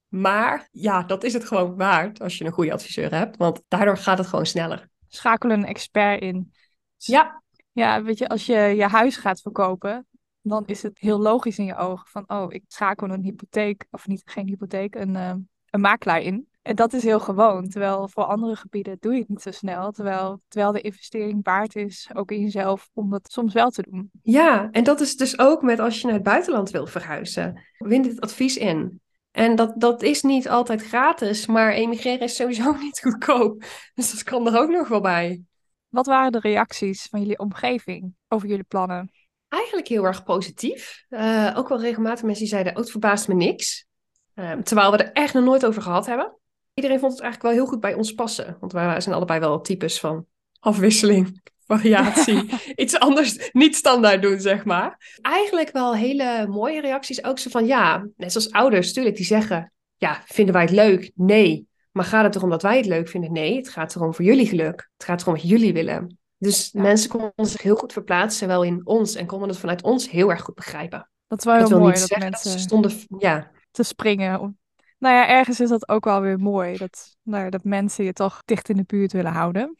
maar 0.08 0.68
ja, 0.70 1.02
dat 1.02 1.24
is 1.24 1.32
het 1.32 1.44
gewoon 1.44 1.76
waard 1.76 2.20
als 2.20 2.38
je 2.38 2.44
een 2.44 2.52
goede 2.52 2.72
adviseur 2.72 3.14
hebt, 3.14 3.36
want 3.36 3.62
daardoor 3.68 3.96
gaat 3.96 4.18
het 4.18 4.26
gewoon 4.26 4.46
sneller. 4.46 4.88
Schakel 5.08 5.50
een 5.50 5.64
expert 5.64 6.20
in. 6.20 6.52
Ja. 6.96 7.42
Ja, 7.72 8.02
weet 8.02 8.18
je, 8.18 8.28
als 8.28 8.46
je 8.46 8.58
je 8.58 8.86
huis 8.86 9.16
gaat 9.16 9.40
verkopen, 9.40 10.06
dan 10.42 10.66
is 10.66 10.82
het 10.82 10.98
heel 10.98 11.18
logisch 11.18 11.58
in 11.58 11.64
je 11.64 11.76
ogen 11.76 12.06
van, 12.06 12.24
oh, 12.26 12.46
ik 12.48 12.62
schakel 12.66 13.10
een 13.10 13.22
hypotheek, 13.22 13.86
of 13.90 14.06
niet, 14.06 14.22
geen 14.24 14.46
hypotheek, 14.46 14.94
een, 14.94 15.14
uh, 15.14 15.34
een 15.70 15.80
makelaar 15.80 16.20
in. 16.20 16.48
En 16.62 16.74
dat 16.76 16.92
is 16.92 17.02
heel 17.02 17.20
gewoon, 17.20 17.68
terwijl 17.68 18.08
voor 18.08 18.24
andere 18.24 18.56
gebieden 18.56 18.96
doe 19.00 19.12
je 19.12 19.18
het 19.18 19.28
niet 19.28 19.42
zo 19.42 19.50
snel. 19.50 19.92
Terwijl, 19.92 20.40
terwijl 20.48 20.72
de 20.72 20.80
investering 20.80 21.40
waard 21.42 21.76
is, 21.76 22.10
ook 22.14 22.30
in 22.30 22.40
jezelf, 22.40 22.90
om 22.92 23.10
dat 23.10 23.32
soms 23.32 23.52
wel 23.52 23.70
te 23.70 23.82
doen. 23.90 24.10
Ja, 24.22 24.68
en 24.70 24.84
dat 24.84 25.00
is 25.00 25.16
dus 25.16 25.38
ook 25.38 25.62
met 25.62 25.80
als 25.80 26.00
je 26.00 26.06
naar 26.06 26.14
het 26.14 26.24
buitenland 26.24 26.70
wil 26.70 26.86
verhuizen. 26.86 27.62
Win 27.78 28.02
dit 28.02 28.20
advies 28.20 28.56
in. 28.56 29.00
En 29.30 29.54
dat, 29.56 29.80
dat 29.80 30.02
is 30.02 30.22
niet 30.22 30.48
altijd 30.48 30.82
gratis, 30.82 31.46
maar 31.46 31.72
emigreren 31.72 32.20
is 32.20 32.36
sowieso 32.36 32.72
niet 32.76 33.00
goedkoop. 33.00 33.64
Dus 33.94 34.10
dat 34.10 34.22
kan 34.22 34.46
er 34.46 34.60
ook 34.60 34.70
nog 34.70 34.88
wel 34.88 35.00
bij. 35.00 35.42
Wat 35.88 36.06
waren 36.06 36.32
de 36.32 36.40
reacties 36.40 37.06
van 37.10 37.20
jullie 37.20 37.38
omgeving 37.38 38.14
over 38.28 38.48
jullie 38.48 38.64
plannen? 38.64 39.10
Eigenlijk 39.48 39.88
heel 39.88 40.04
erg 40.04 40.24
positief. 40.24 41.04
Uh, 41.10 41.52
ook 41.56 41.68
wel 41.68 41.80
regelmatig 41.80 42.22
mensen 42.22 42.42
die 42.42 42.52
zeiden, 42.52 42.72
oh, 42.72 42.78
het 42.78 42.90
verbaast 42.90 43.28
me 43.28 43.34
niks. 43.34 43.86
Uh, 44.34 44.52
terwijl 44.52 44.90
we 44.90 44.96
er 44.96 45.12
echt 45.12 45.34
nog 45.34 45.44
nooit 45.44 45.66
over 45.66 45.82
gehad 45.82 46.06
hebben. 46.06 46.36
Iedereen 46.74 46.98
vond 46.98 47.12
het 47.12 47.20
eigenlijk 47.20 47.54
wel 47.54 47.62
heel 47.62 47.72
goed 47.72 47.80
bij 47.80 47.94
ons 47.94 48.12
passen. 48.12 48.56
Want 48.60 48.72
wij 48.72 49.00
zijn 49.00 49.14
allebei 49.14 49.40
wel 49.40 49.60
types 49.60 50.00
van 50.00 50.26
afwisseling, 50.60 51.40
variatie. 51.66 52.48
iets 52.74 52.98
anders, 52.98 53.50
niet 53.52 53.76
standaard 53.76 54.22
doen, 54.22 54.40
zeg 54.40 54.64
maar. 54.64 55.16
Eigenlijk 55.20 55.72
wel 55.72 55.94
hele 55.94 56.46
mooie 56.48 56.80
reacties. 56.80 57.24
Ook 57.24 57.38
zo 57.38 57.50
van, 57.50 57.66
ja, 57.66 58.06
net 58.16 58.32
zoals 58.32 58.50
ouders, 58.50 58.86
natuurlijk, 58.86 59.16
die 59.16 59.26
zeggen... 59.26 59.72
Ja, 59.96 60.22
vinden 60.24 60.54
wij 60.54 60.62
het 60.62 60.72
leuk? 60.72 61.10
Nee. 61.14 61.66
Maar 61.92 62.04
gaat 62.04 62.24
het 62.24 62.34
erom 62.34 62.50
dat 62.50 62.62
wij 62.62 62.76
het 62.76 62.86
leuk 62.86 63.08
vinden? 63.08 63.32
Nee, 63.32 63.56
het 63.56 63.68
gaat 63.68 63.94
erom 63.96 64.14
voor 64.14 64.24
jullie 64.24 64.46
geluk. 64.46 64.90
Het 64.96 65.04
gaat 65.04 65.20
erom 65.20 65.34
wat 65.34 65.48
jullie 65.48 65.72
willen. 65.72 66.18
Dus 66.38 66.72
mensen 66.72 67.10
konden 67.10 67.32
zich 67.46 67.62
heel 67.62 67.76
goed 67.76 67.92
verplaatsen, 67.92 68.48
wel 68.48 68.62
in 68.62 68.80
ons. 68.86 69.14
En 69.14 69.26
konden 69.26 69.48
het 69.48 69.58
vanuit 69.58 69.82
ons 69.82 70.10
heel 70.10 70.30
erg 70.30 70.42
goed 70.42 70.54
begrijpen. 70.54 71.10
Dat 71.26 71.38
is 71.38 71.44
wel 71.44 71.54
heel 71.54 71.78
mooi 71.78 71.92
dat 71.92 72.18
mensen 72.18 72.50
dat 72.50 72.60
stonden 72.60 72.92
ja. 73.18 73.50
te 73.70 73.82
springen. 73.82 74.58
Nou 75.02 75.14
ja, 75.14 75.28
ergens 75.28 75.60
is 75.60 75.68
dat 75.68 75.88
ook 75.88 76.04
wel 76.04 76.20
weer 76.20 76.38
mooi. 76.38 76.76
Dat, 76.76 77.16
nou, 77.22 77.50
dat 77.50 77.64
mensen 77.64 78.04
je 78.04 78.12
toch 78.12 78.42
dicht 78.44 78.68
in 78.68 78.76
de 78.76 78.84
buurt 78.86 79.12
willen 79.12 79.32
houden. 79.32 79.76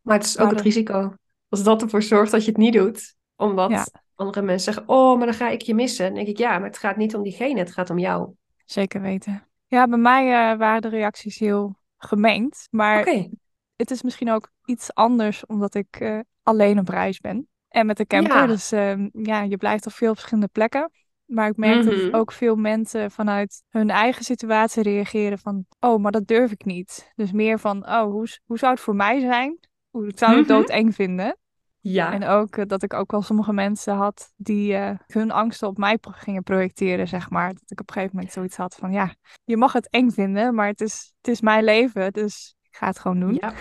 Maar 0.00 0.16
het 0.16 0.26
is 0.26 0.38
ook 0.38 0.50
het 0.50 0.60
risico. 0.60 1.14
Als 1.48 1.62
dat 1.62 1.82
ervoor 1.82 2.02
zorgt 2.02 2.30
dat 2.30 2.44
je 2.44 2.50
het 2.50 2.60
niet 2.60 2.72
doet. 2.72 3.14
Omdat 3.36 3.90
andere 4.14 4.42
mensen 4.42 4.72
zeggen, 4.72 4.94
oh, 4.94 5.16
maar 5.16 5.26
dan 5.26 5.34
ga 5.34 5.48
ik 5.48 5.60
je 5.60 5.74
missen. 5.74 6.06
Dan 6.06 6.14
denk 6.14 6.26
ik, 6.26 6.38
ja, 6.38 6.58
maar 6.58 6.68
het 6.68 6.78
gaat 6.78 6.96
niet 6.96 7.14
om 7.14 7.22
diegene, 7.22 7.58
het 7.58 7.72
gaat 7.72 7.90
om 7.90 7.98
jou. 7.98 8.32
Zeker 8.64 9.00
weten. 9.00 9.48
Ja, 9.66 9.88
bij 9.88 9.98
mij 9.98 10.26
uh, 10.26 10.58
waren 10.58 10.82
de 10.82 10.88
reacties 10.88 11.38
heel 11.38 11.76
gemengd. 11.96 12.66
Maar 12.70 13.00
okay. 13.00 13.30
het 13.76 13.90
is 13.90 14.02
misschien 14.02 14.30
ook 14.30 14.50
iets 14.64 14.94
anders 14.94 15.46
omdat 15.46 15.74
ik 15.74 16.00
uh, 16.00 16.20
alleen 16.42 16.78
op 16.78 16.88
reis 16.88 17.20
ben. 17.20 17.48
En 17.68 17.86
met 17.86 17.96
de 17.96 18.06
camper. 18.06 18.36
Ja. 18.36 18.46
Dus 18.46 18.72
uh, 18.72 19.08
ja, 19.12 19.42
je 19.42 19.56
blijft 19.56 19.86
op 19.86 19.92
veel 19.92 20.14
verschillende 20.14 20.50
plekken. 20.52 20.90
Maar 21.24 21.48
ik 21.48 21.56
merk 21.56 21.84
dat 21.84 21.94
Mhm. 21.94 22.14
ook 22.14 22.32
veel 22.32 22.56
mensen 22.56 23.10
vanuit 23.10 23.62
hun 23.68 23.90
eigen 23.90 24.24
situatie 24.24 24.82
reageren 24.82 25.38
van... 25.38 25.64
Oh, 25.80 26.02
maar 26.02 26.12
dat 26.12 26.26
durf 26.26 26.50
ik 26.50 26.64
niet. 26.64 27.12
Dus 27.14 27.32
meer 27.32 27.58
van, 27.58 27.86
oh, 27.86 28.02
hoe, 28.02 28.26
hoe 28.44 28.58
zou 28.58 28.72
het 28.72 28.80
voor 28.80 28.96
mij 28.96 29.20
zijn? 29.20 29.58
Hoe 29.90 30.08
ik 30.08 30.18
zou 30.18 30.36
het 30.36 30.48
Mhm. 30.48 30.56
doodeng 30.56 30.94
vinden. 30.94 31.38
Ja. 31.80 32.12
En 32.12 32.24
ook 32.24 32.56
eh, 32.56 32.66
dat 32.66 32.82
ik 32.82 32.94
ook 32.94 33.10
wel 33.10 33.22
sommige 33.22 33.52
mensen 33.52 33.94
had 33.94 34.32
die 34.36 34.74
eh, 34.74 34.90
hun 35.06 35.30
angsten 35.30 35.68
op 35.68 35.76
mij 35.78 35.98
gingen 36.00 36.42
projecteren, 36.42 37.08
zeg 37.08 37.30
maar. 37.30 37.48
Dat 37.52 37.70
ik 37.70 37.80
op 37.80 37.88
een 37.88 37.94
gegeven 37.94 38.16
moment 38.16 38.32
zoiets 38.34 38.56
had 38.56 38.74
van, 38.74 38.92
ja, 38.92 39.14
je 39.44 39.56
mag 39.56 39.72
het 39.72 39.90
eng 39.90 40.10
vinden, 40.10 40.54
maar 40.54 40.66
het 40.66 40.80
is, 40.80 41.12
het 41.16 41.28
is 41.28 41.40
mijn 41.40 41.64
leven, 41.64 42.12
dus 42.12 42.54
ik 42.62 42.76
ga 42.76 42.86
het 42.86 42.98
gewoon 42.98 43.20
doen. 43.20 43.34
Ja. 43.40 43.52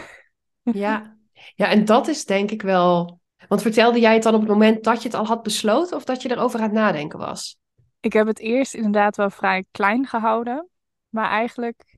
Ja. 0.63 1.17
ja, 1.55 1.67
en 1.69 1.85
dat 1.85 2.07
is 2.07 2.25
denk 2.25 2.51
ik 2.51 2.61
wel. 2.61 3.19
Want 3.47 3.61
vertelde 3.61 3.99
jij 3.99 4.13
het 4.13 4.23
dan 4.23 4.33
op 4.33 4.39
het 4.39 4.49
moment 4.49 4.83
dat 4.83 5.01
je 5.01 5.07
het 5.07 5.17
al 5.17 5.25
had 5.25 5.43
besloten 5.43 5.97
of 5.97 6.03
dat 6.03 6.21
je 6.21 6.31
erover 6.31 6.59
aan 6.59 6.65
het 6.65 6.73
nadenken 6.73 7.19
was? 7.19 7.57
Ik 8.03 8.13
heb 8.13 8.27
het 8.27 8.39
eerst 8.39 8.73
inderdaad 8.73 9.15
wel 9.15 9.29
vrij 9.29 9.65
klein 9.71 10.05
gehouden, 10.07 10.69
maar 11.09 11.29
eigenlijk, 11.29 11.97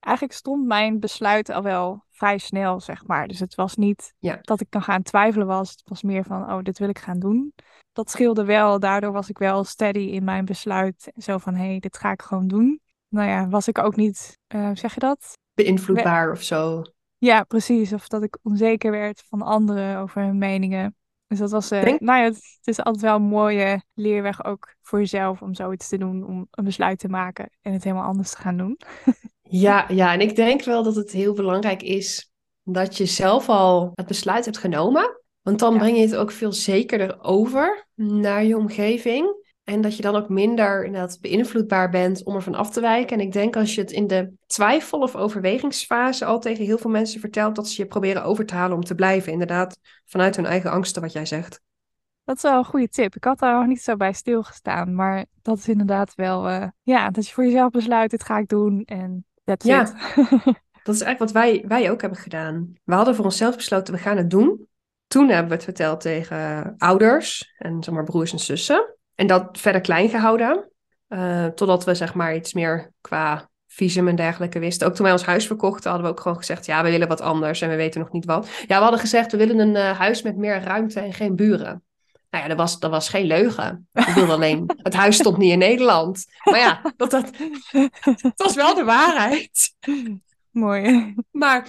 eigenlijk 0.00 0.34
stond 0.34 0.66
mijn 0.66 1.00
besluit 1.00 1.48
al 1.48 1.62
wel 1.62 2.04
vrij 2.10 2.38
snel, 2.38 2.80
zeg 2.80 3.06
maar. 3.06 3.28
Dus 3.28 3.40
het 3.40 3.54
was 3.54 3.76
niet 3.76 4.14
Ja. 4.18 4.38
dat 4.40 4.60
ik 4.60 4.70
dan 4.70 4.82
gaan 4.82 5.02
twijfelen 5.02 5.46
was. 5.46 5.70
Het 5.70 5.82
was 5.84 6.02
meer 6.02 6.24
van, 6.24 6.52
oh, 6.52 6.62
dit 6.62 6.78
wil 6.78 6.88
ik 6.88 6.98
gaan 6.98 7.18
doen. 7.18 7.54
Dat 7.92 8.10
scheelde 8.10 8.44
wel. 8.44 8.78
Daardoor 8.80 9.12
was 9.12 9.28
ik 9.28 9.38
wel 9.38 9.64
steady 9.64 9.98
in 9.98 10.24
mijn 10.24 10.44
besluit. 10.44 11.12
Zo 11.16 11.38
van, 11.38 11.54
hé, 11.54 11.66
hey, 11.66 11.78
dit 11.78 11.96
ga 11.96 12.10
ik 12.12 12.22
gewoon 12.22 12.48
doen. 12.48 12.80
Nou 13.08 13.28
ja, 13.28 13.48
was 13.48 13.68
ik 13.68 13.78
ook 13.78 13.96
niet, 13.96 14.38
eh, 14.46 14.70
zeg 14.74 14.94
je 14.94 15.00
dat? 15.00 15.32
Beïnvloedbaar 15.54 16.30
of 16.30 16.42
zo. 16.42 16.82
Ja, 17.18 17.42
precies. 17.44 17.92
Of 17.92 18.08
dat 18.08 18.22
ik 18.22 18.38
onzeker 18.42 18.90
werd 18.90 19.22
van 19.28 19.42
anderen 19.42 19.98
over 19.98 20.22
hun 20.22 20.38
meningen. 20.38 20.96
Dus 21.28 21.38
dat 21.38 21.50
was, 21.50 21.70
eh, 21.70 21.82
Denk- 21.84 22.00
nou 22.00 22.18
ja, 22.18 22.24
het, 22.24 22.34
het 22.34 22.66
is 22.66 22.78
altijd 22.82 23.02
wel 23.04 23.14
een 23.16 23.22
mooie 23.22 23.82
leerweg 23.94 24.44
ook 24.44 24.74
voor 24.82 24.98
jezelf 24.98 25.42
om 25.42 25.54
zoiets 25.54 25.88
te 25.88 25.98
doen, 25.98 26.26
om 26.26 26.46
een 26.50 26.64
besluit 26.64 26.98
te 26.98 27.08
maken 27.08 27.50
en 27.62 27.72
het 27.72 27.84
helemaal 27.84 28.04
anders 28.06 28.30
te 28.30 28.36
gaan 28.36 28.56
doen. 28.56 28.78
Ja, 29.48 29.84
ja, 29.88 30.12
en 30.12 30.20
ik 30.20 30.36
denk 30.36 30.62
wel 30.62 30.82
dat 30.82 30.94
het 30.94 31.10
heel 31.12 31.32
belangrijk 31.34 31.82
is 31.82 32.32
dat 32.62 32.96
je 32.96 33.06
zelf 33.06 33.48
al 33.48 33.90
het 33.94 34.06
besluit 34.06 34.44
hebt 34.44 34.58
genomen. 34.58 35.20
Want 35.42 35.58
dan 35.58 35.72
Ja. 35.72 35.78
breng 35.78 35.96
je 35.96 36.02
het 36.02 36.16
ook 36.16 36.30
veel 36.30 36.52
zekerder 36.52 37.22
over 37.22 37.86
naar 37.94 38.44
je 38.44 38.56
omgeving. 38.56 39.45
En 39.66 39.80
dat 39.80 39.96
je 39.96 40.02
dan 40.02 40.16
ook 40.16 40.28
minder 40.28 40.84
inderdaad 40.84 41.18
beïnvloedbaar 41.20 41.90
bent 41.90 42.24
om 42.24 42.34
ervan 42.34 42.54
af 42.54 42.70
te 42.70 42.80
wijken. 42.80 43.18
En 43.18 43.24
ik 43.26 43.32
denk 43.32 43.56
als 43.56 43.74
je 43.74 43.80
het 43.80 43.90
in 43.90 44.06
de 44.06 44.32
twijfel- 44.46 45.00
of 45.00 45.16
overwegingsfase 45.16 46.24
al 46.24 46.40
tegen 46.40 46.64
heel 46.64 46.78
veel 46.78 46.90
mensen 46.90 47.20
vertelt, 47.20 47.56
dat 47.56 47.68
ze 47.68 47.82
je 47.82 47.88
proberen 47.88 48.24
over 48.24 48.46
te 48.46 48.54
halen 48.54 48.76
om 48.76 48.84
te 48.84 48.94
blijven. 48.94 49.32
Inderdaad, 49.32 49.78
vanuit 50.04 50.36
hun 50.36 50.46
eigen 50.46 50.70
angsten, 50.70 51.02
wat 51.02 51.12
jij 51.12 51.26
zegt. 51.26 51.60
Dat 52.24 52.36
is 52.36 52.42
wel 52.42 52.58
een 52.58 52.64
goede 52.64 52.88
tip. 52.88 53.14
Ik 53.14 53.24
had 53.24 53.38
daar 53.38 53.58
nog 53.58 53.66
niet 53.66 53.82
zo 53.82 53.96
bij 53.96 54.12
stilgestaan, 54.12 54.94
maar 54.94 55.24
dat 55.42 55.58
is 55.58 55.68
inderdaad 55.68 56.14
wel, 56.14 56.48
eh, 56.48 56.66
ja, 56.82 57.10
dat 57.10 57.26
je 57.26 57.32
voor 57.34 57.44
jezelf 57.44 57.70
besluit, 57.70 58.10
dit 58.10 58.22
ga 58.24 58.38
ik 58.38 58.48
doen 58.48 58.82
en 58.84 59.24
that's 59.44 59.66
Ja. 59.66 59.80
it. 59.82 59.94
Dat 60.82 60.94
is 60.94 61.00
eigenlijk 61.00 61.18
wat 61.18 61.42
wij, 61.42 61.64
wij 61.68 61.90
ook 61.90 62.00
hebben 62.00 62.18
gedaan. 62.18 62.72
We 62.84 62.94
hadden 62.94 63.14
voor 63.14 63.24
onszelf 63.24 63.56
besloten, 63.56 63.94
we 63.94 64.00
gaan 64.00 64.16
het 64.16 64.30
doen. 64.30 64.68
Toen 65.06 65.28
hebben 65.28 65.48
we 65.48 65.54
het 65.54 65.64
verteld 65.64 66.00
tegen 66.00 66.74
ouders 66.78 67.54
en 67.58 67.82
zeg 67.82 67.94
maar, 67.94 68.04
broers 68.04 68.32
en 68.32 68.38
zussen. 68.38 68.95
En 69.16 69.26
dat 69.26 69.58
verder 69.58 69.80
klein 69.80 70.08
gehouden. 70.08 70.70
eh, 71.08 71.46
totdat 71.46 71.84
we 71.84 71.94
zeg 71.94 72.14
maar 72.14 72.34
iets 72.34 72.52
meer 72.52 72.92
qua 73.00 73.48
visum 73.66 74.08
en 74.08 74.16
dergelijke 74.16 74.58
wisten. 74.58 74.86
Ook 74.86 74.94
toen 74.94 75.04
wij 75.04 75.12
ons 75.12 75.24
huis 75.24 75.46
verkochten 75.46 75.90
hadden 75.90 76.08
we 76.08 76.14
ook 76.14 76.20
gewoon 76.20 76.36
gezegd... 76.36 76.66
ja, 76.66 76.82
we 76.82 76.90
willen 76.90 77.08
wat 77.08 77.20
anders 77.20 77.60
en 77.60 77.68
we 77.68 77.76
weten 77.76 78.00
nog 78.00 78.12
niet 78.12 78.24
wat. 78.24 78.48
Ja, 78.66 78.76
we 78.76 78.82
hadden 78.82 79.00
gezegd, 79.00 79.32
we 79.32 79.38
willen 79.38 79.58
een 79.58 79.76
eh, 79.76 79.98
huis 79.98 80.22
met 80.22 80.36
meer 80.36 80.60
ruimte 80.62 81.00
en 81.00 81.12
geen 81.12 81.36
buren. 81.36 81.82
Nou 82.30 82.42
ja, 82.42 82.48
dat 82.48 82.56
was, 82.56 82.78
dat 82.78 82.90
was 82.90 83.08
geen 83.08 83.26
leugen. 83.26 83.88
We 83.92 84.12
wilden 84.14 84.34
alleen... 84.34 84.70
Het 84.82 84.94
huis 84.94 85.16
stond 85.16 85.36
niet 85.36 85.52
in 85.52 85.58
Nederland. 85.58 86.24
Maar 86.44 86.58
ja, 86.58 86.80
dat, 86.96 87.10
dat, 87.10 87.30
dat 88.22 88.32
was 88.36 88.54
wel 88.54 88.74
de 88.74 88.84
waarheid. 88.84 89.74
Mooi. 90.50 91.14
Maar 91.30 91.68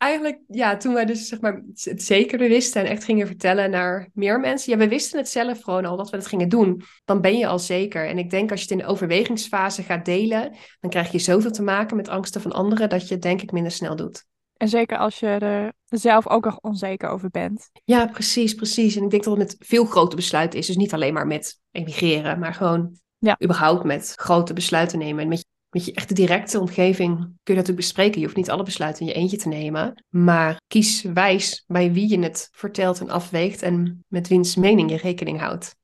eigenlijk, 0.00 0.40
ja, 0.48 0.76
toen 0.76 0.94
wij 0.94 1.04
dus 1.04 1.28
zeg 1.28 1.40
maar 1.40 1.62
het 1.74 2.02
zekerder 2.02 2.48
wisten 2.48 2.80
en 2.84 2.90
echt 2.90 3.04
gingen 3.04 3.26
vertellen 3.26 3.70
naar 3.70 4.08
meer 4.14 4.40
mensen. 4.40 4.72
Ja, 4.72 4.78
we 4.78 4.88
wisten 4.88 5.18
het 5.18 5.28
zelf 5.28 5.62
gewoon 5.62 5.84
al 5.84 5.96
dat 5.96 6.10
we 6.10 6.16
het 6.16 6.26
gingen 6.26 6.48
doen. 6.48 6.82
Dan 7.04 7.20
ben 7.20 7.38
je 7.38 7.46
al 7.46 7.58
zeker. 7.58 8.08
En 8.08 8.18
ik 8.18 8.30
denk 8.30 8.50
als 8.50 8.60
je 8.60 8.66
het 8.68 8.78
in 8.78 8.86
de 8.86 8.92
overwegingsfase 8.92 9.82
gaat 9.82 10.04
delen, 10.04 10.56
dan 10.80 10.90
krijg 10.90 11.12
je 11.12 11.18
zoveel 11.18 11.50
te 11.50 11.62
maken 11.62 11.96
met 11.96 12.08
angsten 12.08 12.40
van 12.40 12.52
anderen 12.52 12.88
dat 12.88 13.08
je 13.08 13.14
het 13.14 13.22
denk 13.22 13.42
ik 13.42 13.52
minder 13.52 13.72
snel 13.72 13.96
doet. 13.96 14.24
En 14.56 14.68
zeker 14.68 14.98
als 14.98 15.18
je 15.18 15.26
er 15.26 15.72
zelf 15.84 16.28
ook 16.28 16.44
nog 16.44 16.58
onzeker 16.60 17.08
over 17.08 17.30
bent. 17.30 17.70
Ja, 17.84 18.06
precies, 18.06 18.54
precies. 18.54 18.96
En 18.96 19.02
ik 19.04 19.10
denk 19.10 19.24
dat 19.24 19.36
het 19.36 19.42
met 19.48 19.56
veel 19.68 19.84
grote 19.84 20.16
besluiten 20.16 20.58
is. 20.58 20.66
Dus 20.66 20.76
niet 20.76 20.94
alleen 20.94 21.14
maar 21.14 21.26
met 21.26 21.58
emigreren, 21.70 22.38
maar 22.38 22.54
gewoon 22.54 22.98
Ja. 23.18 23.36
überhaupt 23.42 23.84
met 23.84 24.12
grote 24.16 24.52
besluiten 24.52 24.98
nemen. 24.98 25.22
En 25.22 25.28
met, 25.28 25.46
met 25.70 25.84
je 25.84 25.92
echte 25.92 26.14
directe 26.14 26.60
omgeving 26.60 27.16
kun 27.18 27.28
je 27.42 27.52
natuurlijk 27.52 27.76
bespreken. 27.76 28.18
Je 28.18 28.24
hoeft 28.24 28.36
niet 28.36 28.50
alle 28.50 28.62
besluiten 28.62 29.02
in 29.02 29.08
je 29.08 29.14
eentje 29.14 29.36
te 29.36 29.48
nemen. 29.48 30.04
Maar 30.08 30.60
kies 30.66 31.02
wijs 31.02 31.64
bij 31.66 31.92
wie 31.92 32.08
je 32.08 32.18
het 32.18 32.48
vertelt 32.52 33.00
en 33.00 33.10
afweegt. 33.10 33.62
En 33.62 34.04
met 34.08 34.28
wiens 34.28 34.56
mening 34.56 34.90
je 34.90 34.96
rekening 34.96 35.40
houdt. 35.40 35.78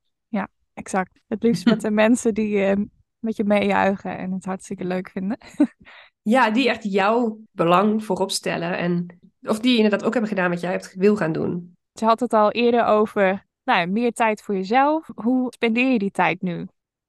Exact. 0.77 1.19
Het 1.27 1.43
liefst 1.43 1.65
met 1.65 1.81
de 1.81 1.91
mensen 2.05 2.33
die 2.33 2.63
eh, 2.63 2.77
met 3.19 3.35
je 3.35 3.43
meejuichen 3.43 4.17
en 4.17 4.31
het 4.31 4.45
hartstikke 4.45 4.85
leuk 4.85 5.09
vinden. 5.09 5.37
Ja, 6.21 6.51
die 6.51 6.69
echt 6.69 6.83
jouw 6.83 7.39
belang 7.51 8.03
voorop 8.03 8.31
stellen. 8.31 8.77
En 8.77 9.19
of 9.41 9.59
die 9.59 9.75
inderdaad 9.75 10.03
ook 10.03 10.11
hebben 10.11 10.29
gedaan 10.29 10.49
wat 10.49 10.59
jij 10.59 10.71
hebt 10.71 10.93
wil 10.95 11.15
gaan 11.15 11.31
doen. 11.31 11.75
Je 11.91 12.05
had 12.05 12.19
het 12.19 12.33
al 12.33 12.51
eerder 12.51 12.85
over 12.85 13.45
nou, 13.63 13.79
ja, 13.79 13.85
meer 13.85 14.11
tijd 14.11 14.41
voor 14.41 14.55
jezelf. 14.55 15.09
Hoe 15.15 15.53
spendeer 15.53 15.91
je 15.91 15.99
die 15.99 16.11
tijd 16.11 16.41
nu? 16.41 16.57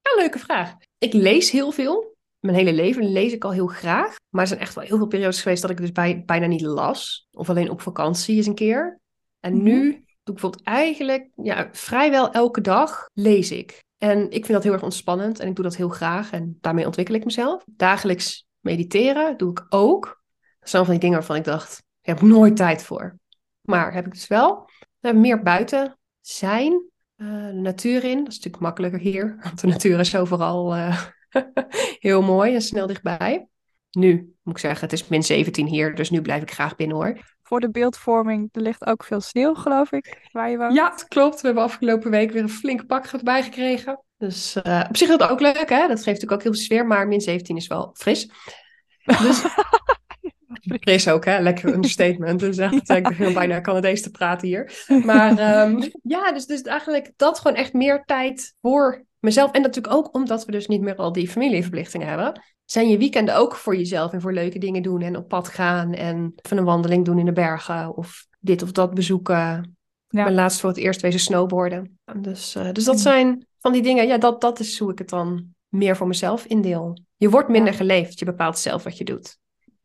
Ja, 0.01 0.15
leuke 0.17 0.39
vraag. 0.39 0.75
Ik 0.97 1.13
lees 1.13 1.51
heel 1.51 1.71
veel. 1.71 2.15
Mijn 2.39 2.55
hele 2.55 2.73
leven 2.73 3.11
lees 3.11 3.33
ik 3.33 3.43
al 3.43 3.51
heel 3.51 3.67
graag. 3.67 4.15
Maar 4.29 4.41
er 4.41 4.47
zijn 4.47 4.59
echt 4.59 4.75
wel 4.75 4.83
heel 4.83 4.97
veel 4.97 5.07
periodes 5.07 5.41
geweest 5.41 5.61
dat 5.61 5.71
ik 5.71 5.77
dus 5.77 5.91
bij, 5.91 6.23
bijna 6.25 6.45
niet 6.45 6.61
las. 6.61 7.27
Of 7.31 7.49
alleen 7.49 7.69
op 7.69 7.81
vakantie 7.81 8.35
eens 8.35 8.45
een 8.45 8.55
keer. 8.55 8.99
En 9.39 9.53
Mhm. 9.55 9.63
nu 9.63 9.91
doe 9.91 10.35
ik 10.35 10.41
bijvoorbeeld 10.41 10.63
eigenlijk, 10.63 11.29
ja, 11.35 11.69
vrijwel 11.71 12.31
elke 12.31 12.61
dag 12.61 13.05
lees 13.13 13.51
ik. 13.51 13.83
En 13.97 14.23
ik 14.23 14.45
vind 14.45 14.47
dat 14.47 14.63
heel 14.63 14.73
erg 14.73 14.83
ontspannend 14.83 15.39
en 15.39 15.47
ik 15.47 15.55
doe 15.55 15.63
dat 15.63 15.75
heel 15.75 15.89
graag 15.89 16.31
en 16.31 16.57
daarmee 16.61 16.85
ontwikkel 16.85 17.15
ik 17.15 17.25
mezelf. 17.25 17.63
Dagelijks 17.65 18.45
mediteren 18.59 19.37
doe 19.37 19.51
ik 19.51 19.65
ook. 19.69 20.21
Dat 20.59 20.69
zijn 20.69 20.83
van 20.83 20.91
die 20.93 21.01
dingen 21.01 21.17
waarvan 21.17 21.35
ik 21.35 21.43
dacht, 21.43 21.77
ik 21.77 22.07
heb 22.07 22.21
nooit 22.21 22.55
tijd 22.55 22.83
voor. 22.83 23.17
Maar 23.61 23.93
heb 23.93 24.05
ik 24.05 24.11
dus 24.11 24.27
wel. 24.27 24.69
Meer 24.99 25.41
buiten 25.41 25.97
zijn, 26.21 26.83
eh, 27.15 27.45
de 27.45 27.53
natuur 27.53 28.03
in. 28.03 28.17
Dat 28.17 28.27
is 28.27 28.35
natuurlijk 28.35 28.63
makkelijker 28.63 28.99
hier, 28.99 29.37
want 29.43 29.61
de 29.61 29.67
natuur 29.67 29.99
is 29.99 30.15
overal 30.15 30.75
eh, 30.75 31.05
heel 31.99 32.21
mooi 32.21 32.55
en 32.55 32.61
snel 32.61 32.87
dichtbij. 32.87 33.47
Nu 33.91 34.33
moet 34.43 34.53
ik 34.53 34.59
zeggen, 34.59 34.81
het 34.81 34.93
is 34.93 35.07
min 35.07 35.23
17 35.23 35.67
hier, 35.67 35.95
dus 35.95 36.09
nu 36.09 36.21
blijf 36.21 36.41
ik 36.41 36.51
graag 36.51 36.75
binnen 36.75 36.97
hoor. 36.97 37.17
Voor 37.43 37.59
de 37.59 37.69
beeldvorming, 37.69 38.49
er 38.51 38.61
ligt 38.61 38.85
ook 38.85 39.03
veel 39.03 39.21
sneeuw, 39.21 39.53
geloof 39.53 39.91
ik, 39.91 40.29
waar 40.31 40.49
je 40.49 40.57
woont. 40.57 40.75
Ja, 40.75 40.91
het 40.91 41.07
klopt. 41.07 41.41
We 41.41 41.45
hebben 41.45 41.63
afgelopen 41.63 42.11
week 42.11 42.31
weer 42.31 42.41
een 42.41 42.49
flink 42.49 42.85
pak 42.85 43.05
erbij 43.05 43.43
gekregen. 43.43 44.03
Dus 44.17 44.55
eh, 44.55 44.85
op 44.89 44.97
zich 44.97 45.09
is 45.09 45.17
dat 45.17 45.29
ook 45.29 45.39
leuk, 45.39 45.69
hè? 45.69 45.87
Dat 45.87 45.87
geeft 45.87 46.05
natuurlijk 46.05 46.31
ook 46.31 46.43
heel 46.43 46.53
veel 46.53 46.61
sfeer, 46.61 46.87
maar 46.87 47.07
min 47.07 47.21
17 47.21 47.55
is 47.57 47.67
wel 47.67 47.89
fris. 47.93 48.31
Dus 49.05 49.43
fris 50.81 51.07
ook, 51.07 51.25
hè? 51.25 51.39
Lekker 51.39 51.73
understatement. 51.73 52.39
Dus 52.39 52.57
echt, 52.57 52.89
ik 52.89 53.03
begin 53.03 53.33
bijna 53.33 53.61
Canadees 53.61 54.01
te 54.01 54.11
praten 54.11 54.47
hier. 54.47 54.85
Maar 55.05 55.37
ehm, 55.37 55.89
ja, 56.03 56.31
dus, 56.31 56.45
dus 56.45 56.61
eigenlijk 56.61 57.11
dat 57.15 57.39
gewoon 57.39 57.57
echt 57.57 57.73
meer 57.73 58.03
tijd 58.05 58.55
voor 58.61 59.05
mezelf. 59.19 59.51
En 59.51 59.61
natuurlijk 59.61 59.93
ook 59.93 60.15
omdat 60.15 60.45
we 60.45 60.51
dus 60.51 60.67
niet 60.67 60.81
meer 60.81 60.95
al 60.95 61.11
die 61.11 61.29
familieverplichtingen 61.29 62.07
hebben. 62.07 62.41
Zijn 62.65 62.89
je 62.89 62.97
weekenden 62.97 63.35
ook 63.35 63.55
voor 63.55 63.75
jezelf 63.75 64.13
en 64.13 64.21
voor 64.21 64.33
leuke 64.33 64.59
dingen 64.59 64.81
doen 64.81 65.01
en 65.01 65.17
op 65.17 65.27
pad 65.27 65.47
gaan 65.47 65.93
en 65.93 66.33
even 66.35 66.57
een 66.57 66.63
wandeling 66.63 67.05
doen 67.05 67.19
in 67.19 67.25
de 67.25 67.31
bergen 67.31 67.95
of 67.97 68.27
dit 68.39 68.61
of 68.63 68.71
dat 68.71 68.93
bezoeken. 68.93 69.77
Ja. 70.07 70.19
Ik 70.19 70.25
ben 70.25 70.33
laatst 70.33 70.59
voor 70.59 70.69
het 70.69 70.77
eerst 70.77 71.01
wezen 71.01 71.19
snowboarden. 71.19 71.99
Dus, 72.17 72.55
eh, 72.55 72.71
dus 72.71 72.83
dat 72.83 72.99
zijn 72.99 73.47
van 73.59 73.71
die 73.71 73.81
dingen, 73.81 74.07
ja, 74.07 74.17
dat, 74.17 74.41
dat 74.41 74.59
is 74.59 74.79
hoe 74.79 74.91
ik 74.91 74.97
het 74.97 75.09
dan 75.09 75.53
meer 75.67 75.95
voor 75.95 76.07
mezelf 76.07 76.45
indeel. 76.45 76.97
Je 77.15 77.29
wordt 77.29 77.49
minder 77.49 77.73
geleefd, 77.73 78.19
je 78.19 78.25
bepaalt 78.25 78.57
zelf 78.57 78.83
wat 78.83 78.97
je 78.97 79.03
doet. 79.03 79.37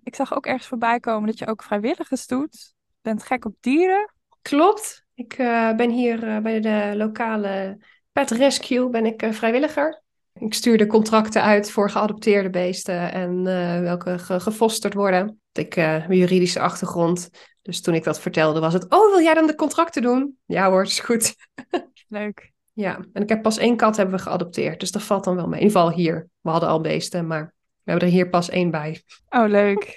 Ik 0.05 0.15
zag 0.15 0.35
ook 0.35 0.47
ergens 0.47 0.67
voorbij 0.67 1.01
komen 1.01 1.27
dat 1.27 1.39
je 1.39 1.47
ook 1.47 1.63
vrijwilligers 1.63 2.27
doet. 2.27 2.75
Bent 3.03 3.23
gek 3.23 3.45
op 3.45 3.55
dieren. 3.61 4.13
Klopt. 4.43 5.05
Ik 5.15 5.33
eh, 5.33 5.75
ben 5.75 5.91
hier 5.91 6.29
eh, 6.29 6.39
bij 6.39 6.61
de 6.61 6.93
lokale 6.97 7.79
Pet 8.13 8.31
Rescue 8.31 8.89
ben 8.89 9.07
ik 9.07 9.23
eh, 9.23 9.33
vrijwilliger. 9.33 10.03
Ik 10.33 10.55
stuur 10.55 10.79
de 10.79 10.87
contracten 10.87 11.43
uit 11.43 11.71
voor 11.71 11.91
geadopteerde 11.91 12.51
beesten 12.51 13.13
en 13.13 13.43
welke 13.83 14.19
ge- 14.19 14.41
gefosterd 14.41 14.95
worden. 14.95 15.41
Ik 15.53 15.73
heb 15.73 16.11
een 16.11 16.17
juridische 16.17 16.61
achtergrond. 16.61 17.31
Dus 17.63 17.81
toen 17.81 17.95
ik 17.95 18.05
dat 18.05 18.21
vertelde 18.21 18.61
was 18.61 18.73
het, 18.73 18.85
oh 18.85 19.11
wil 19.11 19.21
jij 19.21 19.35
dan 19.35 19.47
de 19.47 19.55
contracten 19.55 20.03
doen? 20.03 20.39
Ja 20.45 20.71
hoor, 20.71 20.83
is 20.83 21.01
goed. 21.01 21.35
Leuk. 22.09 22.53
Ja, 22.73 23.05
en 23.13 23.23
ik 23.23 23.29
heb 23.29 23.43
pas 23.43 23.59
één 23.59 23.77
kat 23.77 23.97
hebben 23.97 24.17
we 24.17 24.23
geadopteerd. 24.23 24.81
Dus 24.81 24.91
dat 24.91 25.03
valt 25.03 25.25
dan 25.25 25.37
wel 25.37 25.47
mee. 25.47 25.61
In 25.61 25.67
ieder 25.67 25.81
geval 25.81 25.97
hier. 25.97 26.29
We 26.41 26.51
hadden 26.51 26.69
al 26.69 26.81
beesten, 26.81 27.27
maar 27.27 27.55
we 27.85 27.91
hebben 27.91 28.09
er 28.09 28.15
hier 28.15 28.29
pas 28.29 28.49
één 28.49 28.71
bij. 28.71 29.03
Oh, 29.29 29.47
leuk. 29.49 29.95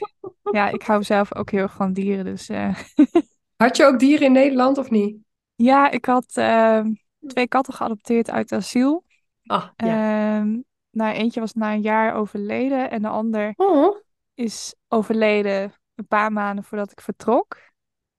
Ja, 0.51 0.69
ik 0.69 0.81
hou 0.81 1.03
zelf 1.03 1.35
ook 1.35 1.49
heel 1.51 1.61
erg 1.61 1.73
van 1.73 1.93
dieren. 1.93 2.25
Dus 2.25 2.49
eh, 2.49 2.75
Had 3.63 3.77
je 3.77 3.85
ook 3.85 3.99
dieren 3.99 4.25
in 4.25 4.31
Nederland 4.31 4.77
of 4.77 4.89
niet? 4.89 5.17
ja, 5.55 5.89
ik 5.91 6.05
had 6.05 6.25
ehm, 6.33 6.93
twee 7.27 7.47
katten 7.47 7.73
geadopteerd 7.73 8.29
uit 8.29 8.51
asiel. 8.51 9.03
Ah, 9.45 9.67
ja. 9.75 10.37
Ehm, 10.37 10.59
nou, 10.91 11.13
eentje 11.15 11.39
was 11.39 11.53
na 11.53 11.73
een 11.73 11.81
jaar 11.81 12.13
overleden 12.15 12.89
en 12.91 13.01
de 13.01 13.07
ander 13.07 13.53
Oh, 13.55 13.97
is 14.33 14.75
overleden 14.87 15.73
een 15.95 16.07
paar 16.07 16.31
maanden 16.31 16.63
voordat 16.63 16.91
ik 16.91 17.01
vertrok. 17.01 17.57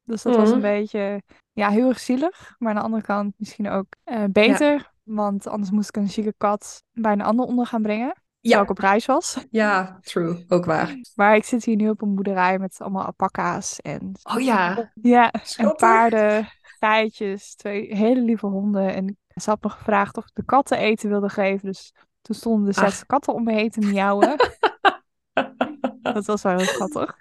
Dus 0.03 0.23
dat 0.23 0.37
was 0.37 0.49
een 0.51 0.57
Mm. 0.57 0.63
beetje, 0.63 1.23
ja, 1.53 1.69
heel 1.71 1.89
erg 1.89 1.99
zielig. 1.99 2.55
Maar 2.59 2.71
aan 2.71 2.77
de 2.77 2.83
andere 2.83 3.03
kant 3.03 3.35
misschien 3.37 3.69
ook 3.69 3.87
eh, 4.05 4.25
beter. 4.31 4.93
Want 5.03 5.47
anders 5.47 5.71
moest 5.71 5.89
ik 5.89 5.97
een 5.97 6.09
zieke 6.09 6.35
kat 6.37 6.85
bij 6.93 7.13
een 7.13 7.21
ander 7.23 7.47
onder 7.47 7.67
gaan 7.67 7.83
brengen. 7.83 8.23
Ik 8.49 8.55
ja. 8.55 8.65
op 8.69 8.79
reis 8.79 9.07
was. 9.07 9.47
ja, 9.51 9.99
true. 10.01 10.45
Ook 10.49 10.65
waar. 10.65 10.97
Maar 11.15 11.37
ik 11.37 11.45
zit 11.45 11.65
hier 11.65 11.77
nu 11.77 11.89
op 11.89 12.03
een 12.03 12.15
boerderij 12.15 12.59
met 12.59 12.77
allemaal 12.81 13.05
alpaca's 13.05 13.81
en, 13.81 14.13
Oh 14.35 14.41
ja, 14.41 14.93
ja, 15.03 15.33
en 15.57 15.75
paarden, 15.75 16.49
geitjes, 16.79 17.55
twee 17.55 17.97
hele 17.97 18.21
lieve 18.21 18.47
honden. 18.47 18.95
En 18.95 19.17
ze 19.35 19.51
had 19.51 19.63
me 19.63 19.69
gevraagd 19.71 20.17
of 20.17 20.25
ik 20.25 20.35
de 20.35 20.45
katten 20.45 20.79
eten 20.79 21.09
wilde 21.09 21.29
geven. 21.29 21.67
Dus 21.69 21.93
toen 22.23 22.37
stonden 22.37 22.67
de 22.67 22.73
zes 22.81 23.01
Ach. 23.01 23.07
katten 23.07 23.35
om 23.35 23.45
me 23.45 23.53
heen 23.53 23.71
te 23.71 23.81
miauwen. 23.81 24.37
Dat 26.03 26.27
was 26.27 26.43
wel 26.43 26.57
heel 26.57 26.67
schattig. 26.67 27.17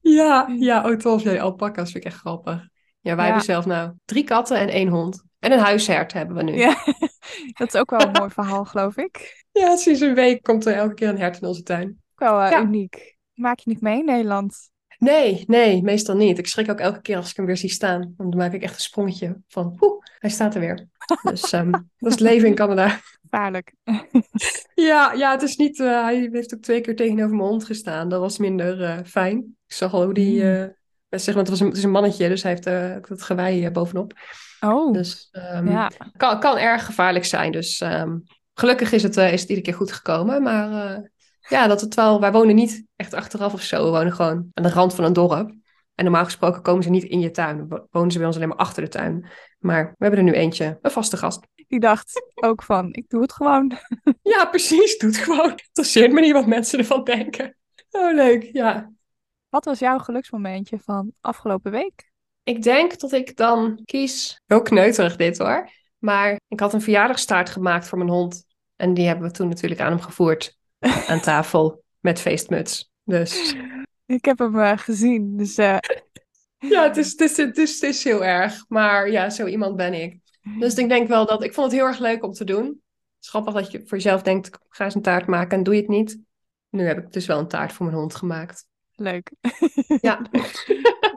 Ja, 0.00 0.46
ja, 0.58 0.90
oh 0.90 0.96
tof. 0.96 1.22
Ja, 1.22 1.40
alpaca's 1.42 1.92
vind 1.92 2.04
ik 2.04 2.10
echt 2.10 2.20
grappig. 2.20 2.68
Ja, 3.00 3.14
wij 3.14 3.14
Ja. 3.14 3.22
hebben 3.24 3.42
zelf 3.42 3.66
nou 3.66 3.92
drie 4.04 4.24
katten 4.24 4.58
en 4.58 4.68
één 4.68 4.88
hond. 4.88 5.24
En 5.46 5.52
een 5.52 5.58
huishert 5.58 6.12
hebben 6.12 6.36
we 6.36 6.42
nu. 6.42 6.54
Ja, 6.56 6.76
dat 7.58 7.74
is 7.74 7.80
ook 7.80 7.90
wel 7.90 8.00
een 8.00 8.12
mooi 8.12 8.30
verhaal, 8.30 8.64
geloof 8.64 8.96
ik. 8.96 9.44
Ja, 9.52 9.76
sinds 9.76 10.00
een 10.00 10.14
week 10.14 10.42
komt 10.42 10.66
er 10.66 10.74
elke 10.74 10.94
keer 10.94 11.08
een 11.08 11.18
hert 11.18 11.40
in 11.40 11.48
onze 11.48 11.62
tuin. 11.62 11.88
Ook 11.88 12.28
wel 12.28 12.40
eh, 12.40 12.50
Ja. 12.50 12.60
uniek. 12.62 13.16
Maak 13.34 13.58
je 13.58 13.70
niet 13.70 13.80
mee 13.80 13.98
in 13.98 14.04
Nederland? 14.04 14.70
Nee, 14.98 15.44
nee, 15.46 15.82
meestal 15.82 16.16
niet. 16.16 16.38
Ik 16.38 16.46
schrik 16.46 16.70
ook 16.70 16.78
elke 16.78 17.00
keer 17.00 17.16
als 17.16 17.30
ik 17.30 17.36
hem 17.36 17.46
weer 17.46 17.56
zie 17.56 17.70
staan. 17.70 18.14
Dan 18.16 18.36
maak 18.36 18.52
ik 18.52 18.62
echt 18.62 18.74
een 18.74 18.80
sprongetje 18.80 19.40
van, 19.48 19.74
poeh, 19.74 20.02
hij 20.18 20.30
staat 20.30 20.54
er 20.54 20.60
weer. 20.60 20.88
Dus 21.30 21.52
ehm, 21.52 21.70
dat 21.70 21.82
is 21.98 22.10
het 22.10 22.20
leven 22.20 22.48
in 22.48 22.54
Canada. 22.54 23.00
Gevaarlijk. 23.22 23.72
Ja, 24.74 25.12
ja, 25.12 25.30
het 25.30 25.42
is 25.42 25.56
niet. 25.56 25.80
eh, 25.80 26.02
hij 26.02 26.28
heeft 26.32 26.54
ook 26.54 26.60
twee 26.62 26.80
keer 26.80 26.96
tegenover 26.96 27.36
mijn 27.36 27.48
hond 27.48 27.64
gestaan. 27.64 28.08
Dat 28.08 28.20
was 28.20 28.38
minder 28.38 28.82
eh, 28.82 28.98
fijn. 29.04 29.38
Ik 29.66 29.74
zag 29.74 29.92
al 29.92 30.04
hoe 30.04 30.14
die. 30.14 30.52
Eh, 30.52 30.66
zeg 31.10 31.34
maar, 31.34 31.42
het, 31.44 31.48
was 31.52 31.60
een, 31.60 31.66
het 31.66 31.76
is 31.76 31.82
een 31.82 31.90
mannetje, 31.90 32.28
dus 32.28 32.42
hij 32.42 32.52
heeft 32.52 32.66
eh, 32.66 32.96
ook 32.96 33.08
dat 33.08 33.22
gewei 33.22 33.70
bovenop. 33.70 34.12
Oh, 34.60 34.92
Dus 34.92 35.28
ja. 35.64 35.90
kan, 36.16 36.40
kan 36.40 36.56
erg 36.58 36.84
gevaarlijk 36.84 37.24
zijn. 37.24 37.52
Dus 37.52 37.80
ehm, 37.80 38.18
gelukkig 38.54 38.92
is 38.92 39.02
het, 39.02 39.16
eh, 39.16 39.32
is 39.32 39.40
het 39.40 39.48
iedere 39.48 39.66
keer 39.66 39.76
goed 39.76 39.92
gekomen. 39.92 40.42
Maar 40.42 40.94
eh, 40.96 41.02
ja, 41.48 41.66
dat 41.66 41.80
het 41.80 41.94
wel. 41.94 42.20
Wij 42.20 42.32
wonen 42.32 42.54
niet 42.54 42.84
echt 42.96 43.14
achteraf 43.14 43.52
of 43.52 43.62
zo. 43.62 43.84
We 43.84 43.90
wonen 43.90 44.12
gewoon 44.12 44.50
aan 44.54 44.62
de 44.62 44.70
rand 44.70 44.94
van 44.94 45.04
een 45.04 45.12
dorp. 45.12 45.54
En 45.94 46.04
normaal 46.04 46.24
gesproken 46.24 46.62
komen 46.62 46.82
ze 46.82 46.90
niet 46.90 47.02
in 47.04 47.20
je 47.20 47.30
tuin. 47.30 47.68
Wo- 47.68 47.86
Wonen 47.90 48.10
ze 48.10 48.18
bij 48.18 48.26
ons 48.26 48.36
alleen 48.36 48.48
maar 48.48 48.56
achter 48.56 48.82
de 48.82 48.88
tuin. 48.88 49.26
Maar 49.58 49.84
we 49.84 49.94
hebben 49.98 50.18
er 50.18 50.24
nu 50.24 50.32
eentje, 50.32 50.78
een 50.82 50.90
vaste 50.90 51.16
gast. 51.16 51.40
Die 51.68 51.80
dacht 51.80 52.32
ook 52.34 52.62
van, 52.62 52.92
ik 52.92 53.08
doe 53.08 53.22
het 53.22 53.32
gewoon. 53.32 53.72
Ja, 54.22 54.44
precies. 54.44 54.98
Doe 54.98 55.08
het 55.10 55.18
gewoon. 55.18 55.50
Het 55.50 55.62
interesseert 55.66 56.12
me 56.12 56.20
niet 56.20 56.32
wat 56.32 56.46
mensen 56.46 56.78
ervan 56.78 57.04
denken. 57.04 57.56
Oh, 57.90 58.14
leuk. 58.14 58.48
Ja. 58.52 58.90
Wat 59.48 59.64
was 59.64 59.78
jouw 59.78 59.98
geluksmomentje 59.98 60.78
van 60.78 61.12
afgelopen 61.20 61.70
week? 61.70 62.10
Ik 62.46 62.62
denk 62.62 62.98
dat 62.98 63.12
ik 63.12 63.36
dan 63.36 63.80
kies. 63.84 64.40
Heel 64.46 64.62
kneuterig 64.62 65.16
dit 65.16 65.38
hoor. 65.38 65.70
Maar 65.98 66.40
ik 66.48 66.60
had 66.60 66.72
een 66.72 66.80
verjaardagstaart 66.80 67.50
gemaakt 67.50 67.88
voor 67.88 67.98
mijn 67.98 68.10
hond. 68.10 68.44
En 68.76 68.94
die 68.94 69.06
hebben 69.06 69.26
we 69.26 69.32
toen 69.32 69.48
natuurlijk 69.48 69.80
aan 69.80 69.90
hem 69.90 70.00
gevoerd. 70.00 70.56
Aan 71.08 71.20
tafel. 71.20 71.82
Met 72.00 72.20
feestmuts. 72.20 72.90
Dus 73.04 73.54
Ik 74.06 74.24
heb 74.24 74.38
hem 74.38 74.58
eh, 74.58 74.78
gezien, 74.78 75.36
dus 75.36 75.56
eh, 75.56 75.78
ja, 76.58 76.82
het 76.82 76.96
is, 76.96 77.10
het, 77.10 77.20
is, 77.20 77.36
het, 77.36 77.58
is, 77.58 77.80
het 77.80 77.82
is 77.82 78.04
heel 78.04 78.24
erg. 78.24 78.64
Maar 78.68 79.10
ja, 79.10 79.30
zo 79.30 79.46
iemand 79.46 79.76
ben 79.76 79.94
ik. 79.94 80.18
Dus 80.58 80.74
ik 80.74 80.88
denk 80.88 81.08
wel 81.08 81.26
dat... 81.26 81.44
Ik 81.44 81.54
vond 81.54 81.66
het 81.66 81.80
heel 81.80 81.88
erg 81.88 81.98
leuk 81.98 82.24
om 82.24 82.32
te 82.32 82.44
doen. 82.44 82.64
Het 82.64 83.24
is 83.24 83.28
grappig 83.28 83.54
dat 83.54 83.70
je 83.70 83.78
voor 83.78 83.96
jezelf 83.96 84.22
denkt... 84.22 84.46
Ik 84.46 84.58
ga 84.68 84.84
eens 84.84 84.94
een 84.94 85.02
taart 85.02 85.26
maken 85.26 85.58
en 85.58 85.64
doe 85.64 85.74
je 85.74 85.80
het 85.80 85.90
niet. 85.90 86.18
Nu 86.70 86.86
heb 86.86 86.98
ik 86.98 87.12
dus 87.12 87.26
wel 87.26 87.38
een 87.38 87.48
taart 87.48 87.72
voor 87.72 87.86
mijn 87.86 87.98
hond 87.98 88.14
gemaakt. 88.14 88.66
leuk. 88.94 89.32
Ja. 90.00 90.20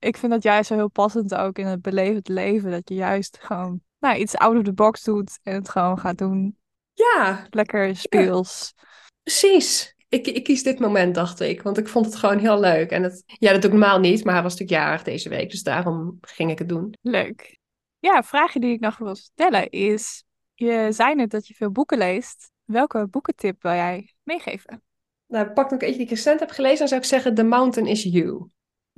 Ik 0.00 0.16
vind 0.16 0.32
dat 0.32 0.42
juist 0.42 0.68
zo 0.68 0.74
heel 0.74 0.90
passend 0.90 1.34
ook 1.34 1.58
in 1.58 1.66
het 1.66 1.82
belevend 1.82 2.28
leven. 2.28 2.70
Dat 2.70 2.88
je 2.88 2.94
juist 2.94 3.38
gewoon 3.40 3.80
nou, 3.98 4.18
iets 4.18 4.36
out 4.36 4.56
of 4.56 4.62
the 4.62 4.72
box 4.72 5.02
doet 5.02 5.38
en 5.42 5.54
het 5.54 5.68
gewoon 5.68 5.98
gaat 5.98 6.18
doen. 6.18 6.58
Ja, 6.92 7.46
Lekker 7.50 7.96
speels. 7.96 8.74
Precies. 9.22 9.94
Ik, 10.08 10.26
ik 10.26 10.44
kies 10.44 10.62
dit 10.62 10.78
moment, 10.78 11.14
dacht 11.14 11.40
ik. 11.40 11.62
Want 11.62 11.78
ik 11.78 11.88
vond 11.88 12.06
het 12.06 12.16
gewoon 12.16 12.38
heel 12.38 12.60
leuk. 12.60 12.90
En 12.90 13.02
het, 13.02 13.22
ja, 13.26 13.52
dat 13.52 13.62
doe 13.62 13.70
ik 13.70 13.78
normaal 13.78 13.98
niet. 14.00 14.24
Maar 14.24 14.34
hij 14.34 14.42
was 14.42 14.52
natuurlijk 14.52 14.82
jarig 14.82 15.02
deze 15.02 15.28
week. 15.28 15.50
Dus 15.50 15.62
daarom 15.62 16.18
ging 16.20 16.50
ik 16.50 16.58
het 16.58 16.68
doen. 16.68 16.94
Leuk. 17.00 17.58
Ja, 17.98 18.22
vraagje 18.22 18.60
die 18.60 18.72
ik 18.72 18.80
nog 18.80 18.98
wil 18.98 19.14
stellen 19.14 19.70
is... 19.70 20.24
Je 20.54 20.86
zei 20.90 21.14
net 21.14 21.30
dat 21.30 21.46
je 21.46 21.54
veel 21.54 21.70
boeken 21.70 21.98
leest. 21.98 22.50
Welke 22.64 23.06
boekentip 23.06 23.62
wil 23.62 23.72
jij 23.72 24.14
meegeven? 24.22 24.82
Nou, 25.26 25.50
pak 25.50 25.70
nog 25.70 25.80
eentje 25.80 25.96
die 25.96 26.04
ik 26.04 26.10
recent 26.10 26.40
heb 26.40 26.50
gelezen. 26.50 26.78
Dan 26.78 26.88
zou 26.88 27.00
ik 27.00 27.06
zeggen 27.06 27.34
The 27.34 27.42
Mountain 27.42 27.88
is 27.88 28.02
You. 28.02 28.50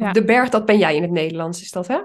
Ja. 0.03 0.13
De 0.13 0.25
berg, 0.25 0.49
dat 0.49 0.67
ben 0.67 0.79
jij 0.79 0.97
in 0.97 1.03
het 1.03 1.11
Nederlands, 1.11 1.61
is 1.63 1.71
dat 1.71 1.87
hè? 1.87 1.99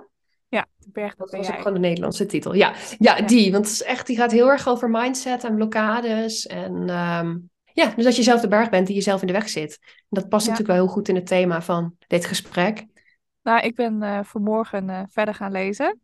Ja, 0.50 0.66
de 0.78 0.90
berg 0.92 1.10
dat 1.10 1.18
Dat 1.18 1.30
ben 1.30 1.40
was 1.40 1.50
ook 1.50 1.58
gewoon 1.58 1.74
de 1.74 1.80
Nederlandse 1.80 2.26
titel. 2.26 2.54
Ja, 2.54 2.74
ja, 2.98 3.18
Ja. 3.18 3.26
die. 3.26 3.52
Want 3.52 3.66
het 3.66 3.74
is 3.74 3.84
echt, 3.84 4.08
die 4.08 4.18
gaat 4.18 4.32
heel 4.32 4.50
erg 4.50 4.68
over 4.68 4.90
mindset 4.90 5.44
en 5.44 5.56
blokkades. 5.56 6.46
En 6.46 6.90
ehm, 6.90 7.38
ja, 7.74 7.94
dus 7.96 8.04
dat 8.04 8.16
je 8.16 8.24
zelf 8.24 8.42
de 8.42 8.48
berg 8.48 8.70
bent 8.70 8.88
die 8.88 8.96
jezelf 8.96 9.22
in 9.22 9.28
de 9.28 9.34
weg 9.34 9.50
zit. 9.50 9.78
En 9.82 9.88
dat 10.10 10.30
past 10.30 10.46
Ja. 10.46 10.52
natuurlijk 10.52 10.78
wel 10.78 10.86
heel 10.88 10.96
goed 10.96 11.08
in 11.10 11.16
het 11.16 11.28
thema 11.28 11.62
van 11.62 11.96
dit 12.08 12.26
gesprek. 12.26 12.86
Nou, 13.44 13.62
ik 13.62 13.76
ben 13.76 14.02
eh, 14.02 14.20
vanmorgen 14.24 14.90
eh, 14.90 15.02
verder 15.10 15.34
gaan 15.34 15.52
lezen. 15.52 16.00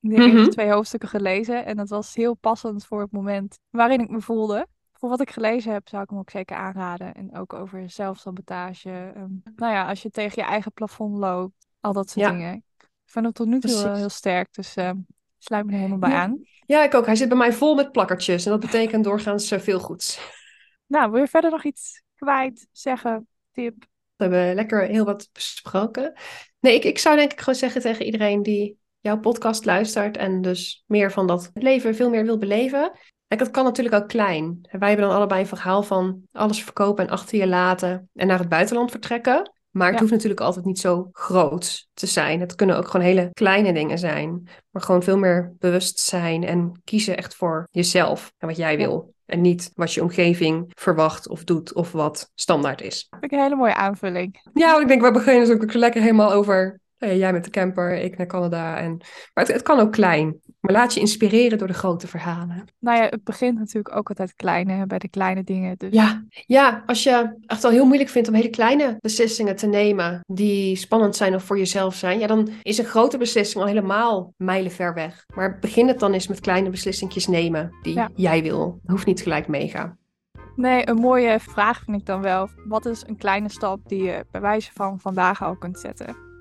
Ik 0.00 0.16
heb 0.16 0.32
eerst 0.34 0.50
twee 0.50 0.70
hoofdstukken 0.70 1.08
gelezen 1.08 1.64
en 1.64 1.76
dat 1.76 1.88
was 1.88 2.14
heel 2.14 2.34
passend 2.34 2.86
voor 2.86 3.00
het 3.00 3.12
moment 3.12 3.58
waarin 3.70 4.00
ik 4.00 4.08
me 4.08 4.20
voelde. 4.20 4.66
Voor 5.04 5.12
wat 5.12 5.28
ik 5.28 5.34
gelezen 5.34 5.72
heb, 5.72 5.88
zou 5.88 6.02
ik 6.02 6.10
hem 6.10 6.18
ook 6.18 6.30
zeker 6.30 6.56
aanraden. 6.56 7.14
En 7.14 7.36
ook 7.36 7.52
over 7.52 7.90
zelfsabotage. 7.90 9.12
Um, 9.16 9.42
nou 9.56 9.72
ja, 9.72 9.88
als 9.88 10.02
je 10.02 10.10
tegen 10.10 10.42
je 10.42 10.48
eigen 10.48 10.72
plafond 10.72 11.18
loopt, 11.18 11.66
al 11.80 11.92
dat 11.92 12.10
soort 12.10 12.30
dingen. 12.30 12.54
Ik 12.54 12.88
vind 13.04 13.24
hem 13.24 13.34
tot 13.34 13.46
nu 13.46 13.60
toe 13.60 13.70
heel, 13.70 13.94
heel, 13.94 14.08
sterk, 14.08 14.54
dus 14.54 14.76
uh, 14.76 14.90
sluit 15.38 15.66
me 15.66 15.72
er 15.72 15.78
helemaal 15.78 15.98
bij 15.98 16.12
aan. 16.12 16.38
Ja, 16.66 16.84
ik 16.84 16.94
ook. 16.94 17.06
Hij 17.06 17.16
zit 17.16 17.28
bij 17.28 17.36
mij 17.36 17.52
vol 17.52 17.74
met 17.74 17.92
plakkertjes 17.92 18.44
en 18.44 18.50
dat 18.50 18.60
betekent 18.60 19.04
doorgaans 19.04 19.52
uh, 19.52 19.58
veel 19.58 19.80
goeds. 19.80 20.32
Nou, 20.86 21.10
wil 21.10 21.20
je 21.20 21.28
verder 21.28 21.50
nog 21.50 21.64
iets 21.64 22.02
kwijt, 22.14 22.66
zeggen, 22.72 23.28
tip? 23.52 23.74
We 24.16 24.24
hebben 24.24 24.54
lekker 24.54 24.86
heel 24.86 25.04
wat 25.04 25.28
besproken. 25.32 26.12
Nee, 26.60 26.74
ik, 26.74 26.84
ik 26.84 26.98
zou 26.98 27.16
denk 27.16 27.32
ik 27.32 27.38
gewoon 27.38 27.54
zeggen 27.54 27.80
tegen 27.80 28.04
iedereen 28.04 28.42
die 28.42 28.78
jouw 29.00 29.18
podcast 29.18 29.64
luistert 29.64 30.16
en 30.16 30.40
dus 30.40 30.84
meer 30.86 31.12
van 31.12 31.26
dat 31.26 31.50
leven 31.54 31.94
veel 31.94 32.10
meer 32.10 32.24
wil 32.24 32.38
beleven. 32.38 32.92
Kijk, 33.34 33.46
dat 33.46 33.56
kan 33.56 33.64
natuurlijk 33.64 33.94
ook 33.94 34.08
klein. 34.08 34.58
Wij 34.70 34.88
hebben 34.88 35.06
dan 35.06 35.16
allebei 35.16 35.40
een 35.40 35.46
verhaal 35.46 35.82
van 35.82 36.22
alles 36.32 36.62
verkopen 36.62 37.04
en 37.04 37.10
achter 37.10 37.38
je 37.38 37.46
laten 37.46 38.08
en 38.14 38.26
naar 38.26 38.38
het 38.38 38.48
buitenland 38.48 38.90
vertrekken. 38.90 39.52
Maar 39.70 39.90
het 39.90 40.00
hoeft 40.00 40.12
natuurlijk 40.12 40.40
altijd 40.40 40.64
niet 40.64 40.78
zo 40.78 41.08
groot 41.12 41.88
te 41.94 42.06
zijn. 42.06 42.40
Het 42.40 42.54
kunnen 42.54 42.76
ook 42.76 42.88
gewoon 42.88 43.06
hele 43.06 43.30
kleine 43.32 43.72
dingen 43.72 43.98
zijn. 43.98 44.48
Maar 44.70 44.82
gewoon 44.82 45.02
veel 45.02 45.18
meer 45.18 45.54
bewust 45.58 45.98
zijn 45.98 46.44
en 46.44 46.80
kiezen 46.84 47.16
echt 47.16 47.34
voor 47.34 47.68
jezelf 47.70 48.32
en 48.38 48.48
wat 48.48 48.56
jij 48.56 48.76
wil. 48.76 49.14
En 49.26 49.40
niet 49.40 49.70
wat 49.74 49.92
je 49.92 50.02
omgeving 50.02 50.70
verwacht 50.74 51.28
of 51.28 51.44
doet 51.44 51.72
of 51.72 51.92
wat 51.92 52.30
standaard 52.34 52.82
is. 52.82 53.06
Vind 53.10 53.24
ik 53.24 53.32
een 53.32 53.42
hele 53.42 53.56
mooie 53.56 53.74
aanvulling. 53.74 54.48
Ja, 54.52 54.70
want 54.70 54.82
ik 54.82 54.88
denk, 54.88 55.02
we 55.02 55.10
beginnen 55.10 55.46
dus 55.46 55.54
ook 55.54 55.72
lekker 55.72 56.00
helemaal 56.00 56.32
over 56.32 56.80
jij 57.12 57.32
met 57.32 57.44
de 57.44 57.50
camper, 57.50 57.96
ik 57.96 58.16
naar 58.16 58.26
Canada. 58.26 58.76
En... 58.76 58.96
Maar 59.34 59.44
het, 59.44 59.52
het, 59.52 59.62
kan 59.62 59.80
ook 59.80 59.92
klein. 59.92 60.40
Maar 60.64 60.74
laat 60.74 60.94
je 60.94 61.00
inspireren 61.00 61.58
door 61.58 61.66
de 61.66 61.74
grote 61.74 62.06
verhalen. 62.06 62.64
Nou 62.78 62.98
ja, 62.98 63.04
het 63.04 63.24
begint 63.24 63.58
natuurlijk 63.58 63.96
ook 63.96 64.08
altijd 64.08 64.34
klein, 64.34 64.68
hè, 64.68 64.86
bij 64.86 64.98
de 64.98 65.08
kleine 65.08 65.44
dingen. 65.44 65.76
Dus... 65.76 65.92
Ja. 65.92 66.24
ja, 66.30 66.82
als 66.86 67.02
je 67.02 67.36
echt 67.46 67.62
wel 67.62 67.70
heel 67.70 67.84
moeilijk 67.84 68.10
vindt 68.10 68.28
om 68.28 68.34
hele 68.34 68.50
kleine 68.50 68.96
beslissingen 69.00 69.56
te 69.56 69.66
nemen 69.66 70.20
die 70.26 70.76
spannend 70.76 71.16
zijn 71.16 71.34
of 71.34 71.44
voor 71.44 71.58
jezelf 71.58 71.94
zijn, 71.94 72.18
ja, 72.18 72.26
dan 72.26 72.48
is 72.62 72.78
een 72.78 72.84
grote 72.84 73.18
beslissing 73.18 73.62
al 73.62 73.68
helemaal 73.68 74.32
mijlen 74.36 74.70
ver 74.70 74.94
weg. 74.94 75.24
Maar 75.34 75.58
begin 75.58 75.88
het 75.88 75.98
dan 75.98 76.12
eens 76.12 76.28
met 76.28 76.40
kleine 76.40 76.70
beslissingjes 76.70 77.26
nemen 77.26 77.70
die 77.82 78.00
jij 78.14 78.42
wil. 78.42 78.78
Dat 78.82 78.90
hoeft 78.90 79.06
niet 79.06 79.22
gelijk 79.22 79.48
mega. 79.48 79.96
Nee, 80.56 80.88
een 80.88 80.96
mooie 80.96 81.40
vraag 81.40 81.82
vind 81.84 81.96
ik 82.00 82.06
dan 82.06 82.20
wel. 82.20 82.48
Wat 82.68 82.86
is 82.86 83.02
een 83.06 83.16
kleine 83.16 83.48
stap 83.48 83.80
die 83.88 84.02
je 84.02 84.26
bij 84.30 84.40
wijze 84.40 84.70
van 84.72 85.00
vandaag 85.00 85.42
al 85.42 85.56
kunt 85.56 85.78
zetten? 85.78 86.33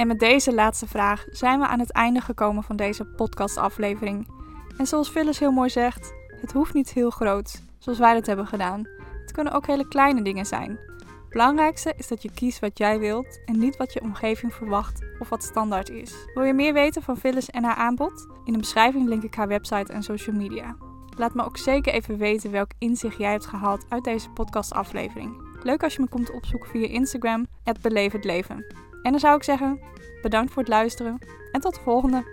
En 0.00 0.06
met 0.06 0.18
deze 0.18 0.54
laatste 0.54 0.86
vraag 0.86 1.24
zijn 1.30 1.60
we 1.60 1.66
aan 1.66 1.78
het 1.78 1.92
einde 1.92 2.20
gekomen 2.20 2.62
van 2.62 2.76
deze 2.76 3.04
podcastaflevering. 3.04 4.28
En 4.76 4.86
zoals 4.86 5.08
Phyllis 5.08 5.38
heel 5.38 5.50
mooi 5.50 5.70
zegt, 5.70 6.12
het 6.40 6.52
hoeft 6.52 6.74
niet 6.74 6.92
heel 6.92 7.10
groot, 7.10 7.62
zoals 7.78 7.98
wij 7.98 8.14
dat 8.14 8.26
hebben 8.26 8.46
gedaan. 8.46 8.88
Het 9.20 9.32
kunnen 9.32 9.52
ook 9.52 9.66
hele 9.66 9.88
kleine 9.88 10.22
dingen 10.22 10.46
zijn. 10.46 10.70
Het 10.70 11.28
belangrijkste 11.28 11.94
is 11.96 12.08
dat 12.08 12.22
je 12.22 12.30
kiest 12.34 12.58
wat 12.58 12.78
jij 12.78 12.98
wilt 12.98 13.40
en 13.44 13.58
niet 13.58 13.76
wat 13.76 13.92
je 13.92 14.02
omgeving 14.02 14.54
verwacht 14.54 15.04
of 15.18 15.28
wat 15.28 15.42
standaard 15.42 15.90
is. 15.90 16.14
Wil 16.34 16.44
je 16.44 16.54
meer 16.54 16.72
weten 16.72 17.02
van 17.02 17.16
Phyllis 17.16 17.50
en 17.50 17.64
haar 17.64 17.76
aanbod? 17.76 18.26
In 18.44 18.52
de 18.52 18.58
beschrijving 18.58 19.08
link 19.08 19.22
ik 19.22 19.34
haar 19.34 19.48
website 19.48 19.92
en 19.92 20.02
social 20.02 20.36
media. 20.36 20.76
Laat 21.16 21.34
me 21.34 21.44
ook 21.44 21.56
zeker 21.56 21.92
even 21.92 22.18
weten 22.18 22.50
welk 22.50 22.70
inzicht 22.78 23.18
jij 23.18 23.30
hebt 23.30 23.46
gehaald 23.46 23.84
uit 23.88 24.04
deze 24.04 24.30
podcastaflevering. 24.30 25.42
Leuk 25.62 25.82
als 25.82 25.94
je 25.94 26.00
me 26.00 26.08
komt 26.08 26.32
opzoeken 26.32 26.70
via 26.70 26.86
Instagram, 26.86 27.46
het 27.64 28.24
leven. 28.24 28.89
En 29.02 29.10
dan 29.10 29.20
zou 29.20 29.36
ik 29.36 29.42
zeggen, 29.42 29.80
bedankt 30.22 30.52
voor 30.52 30.62
het 30.62 30.70
luisteren 30.70 31.18
en 31.52 31.60
tot 31.60 31.74
de 31.74 31.80
volgende. 31.80 32.24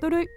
Doei 0.00 0.12
doei! 0.12 0.28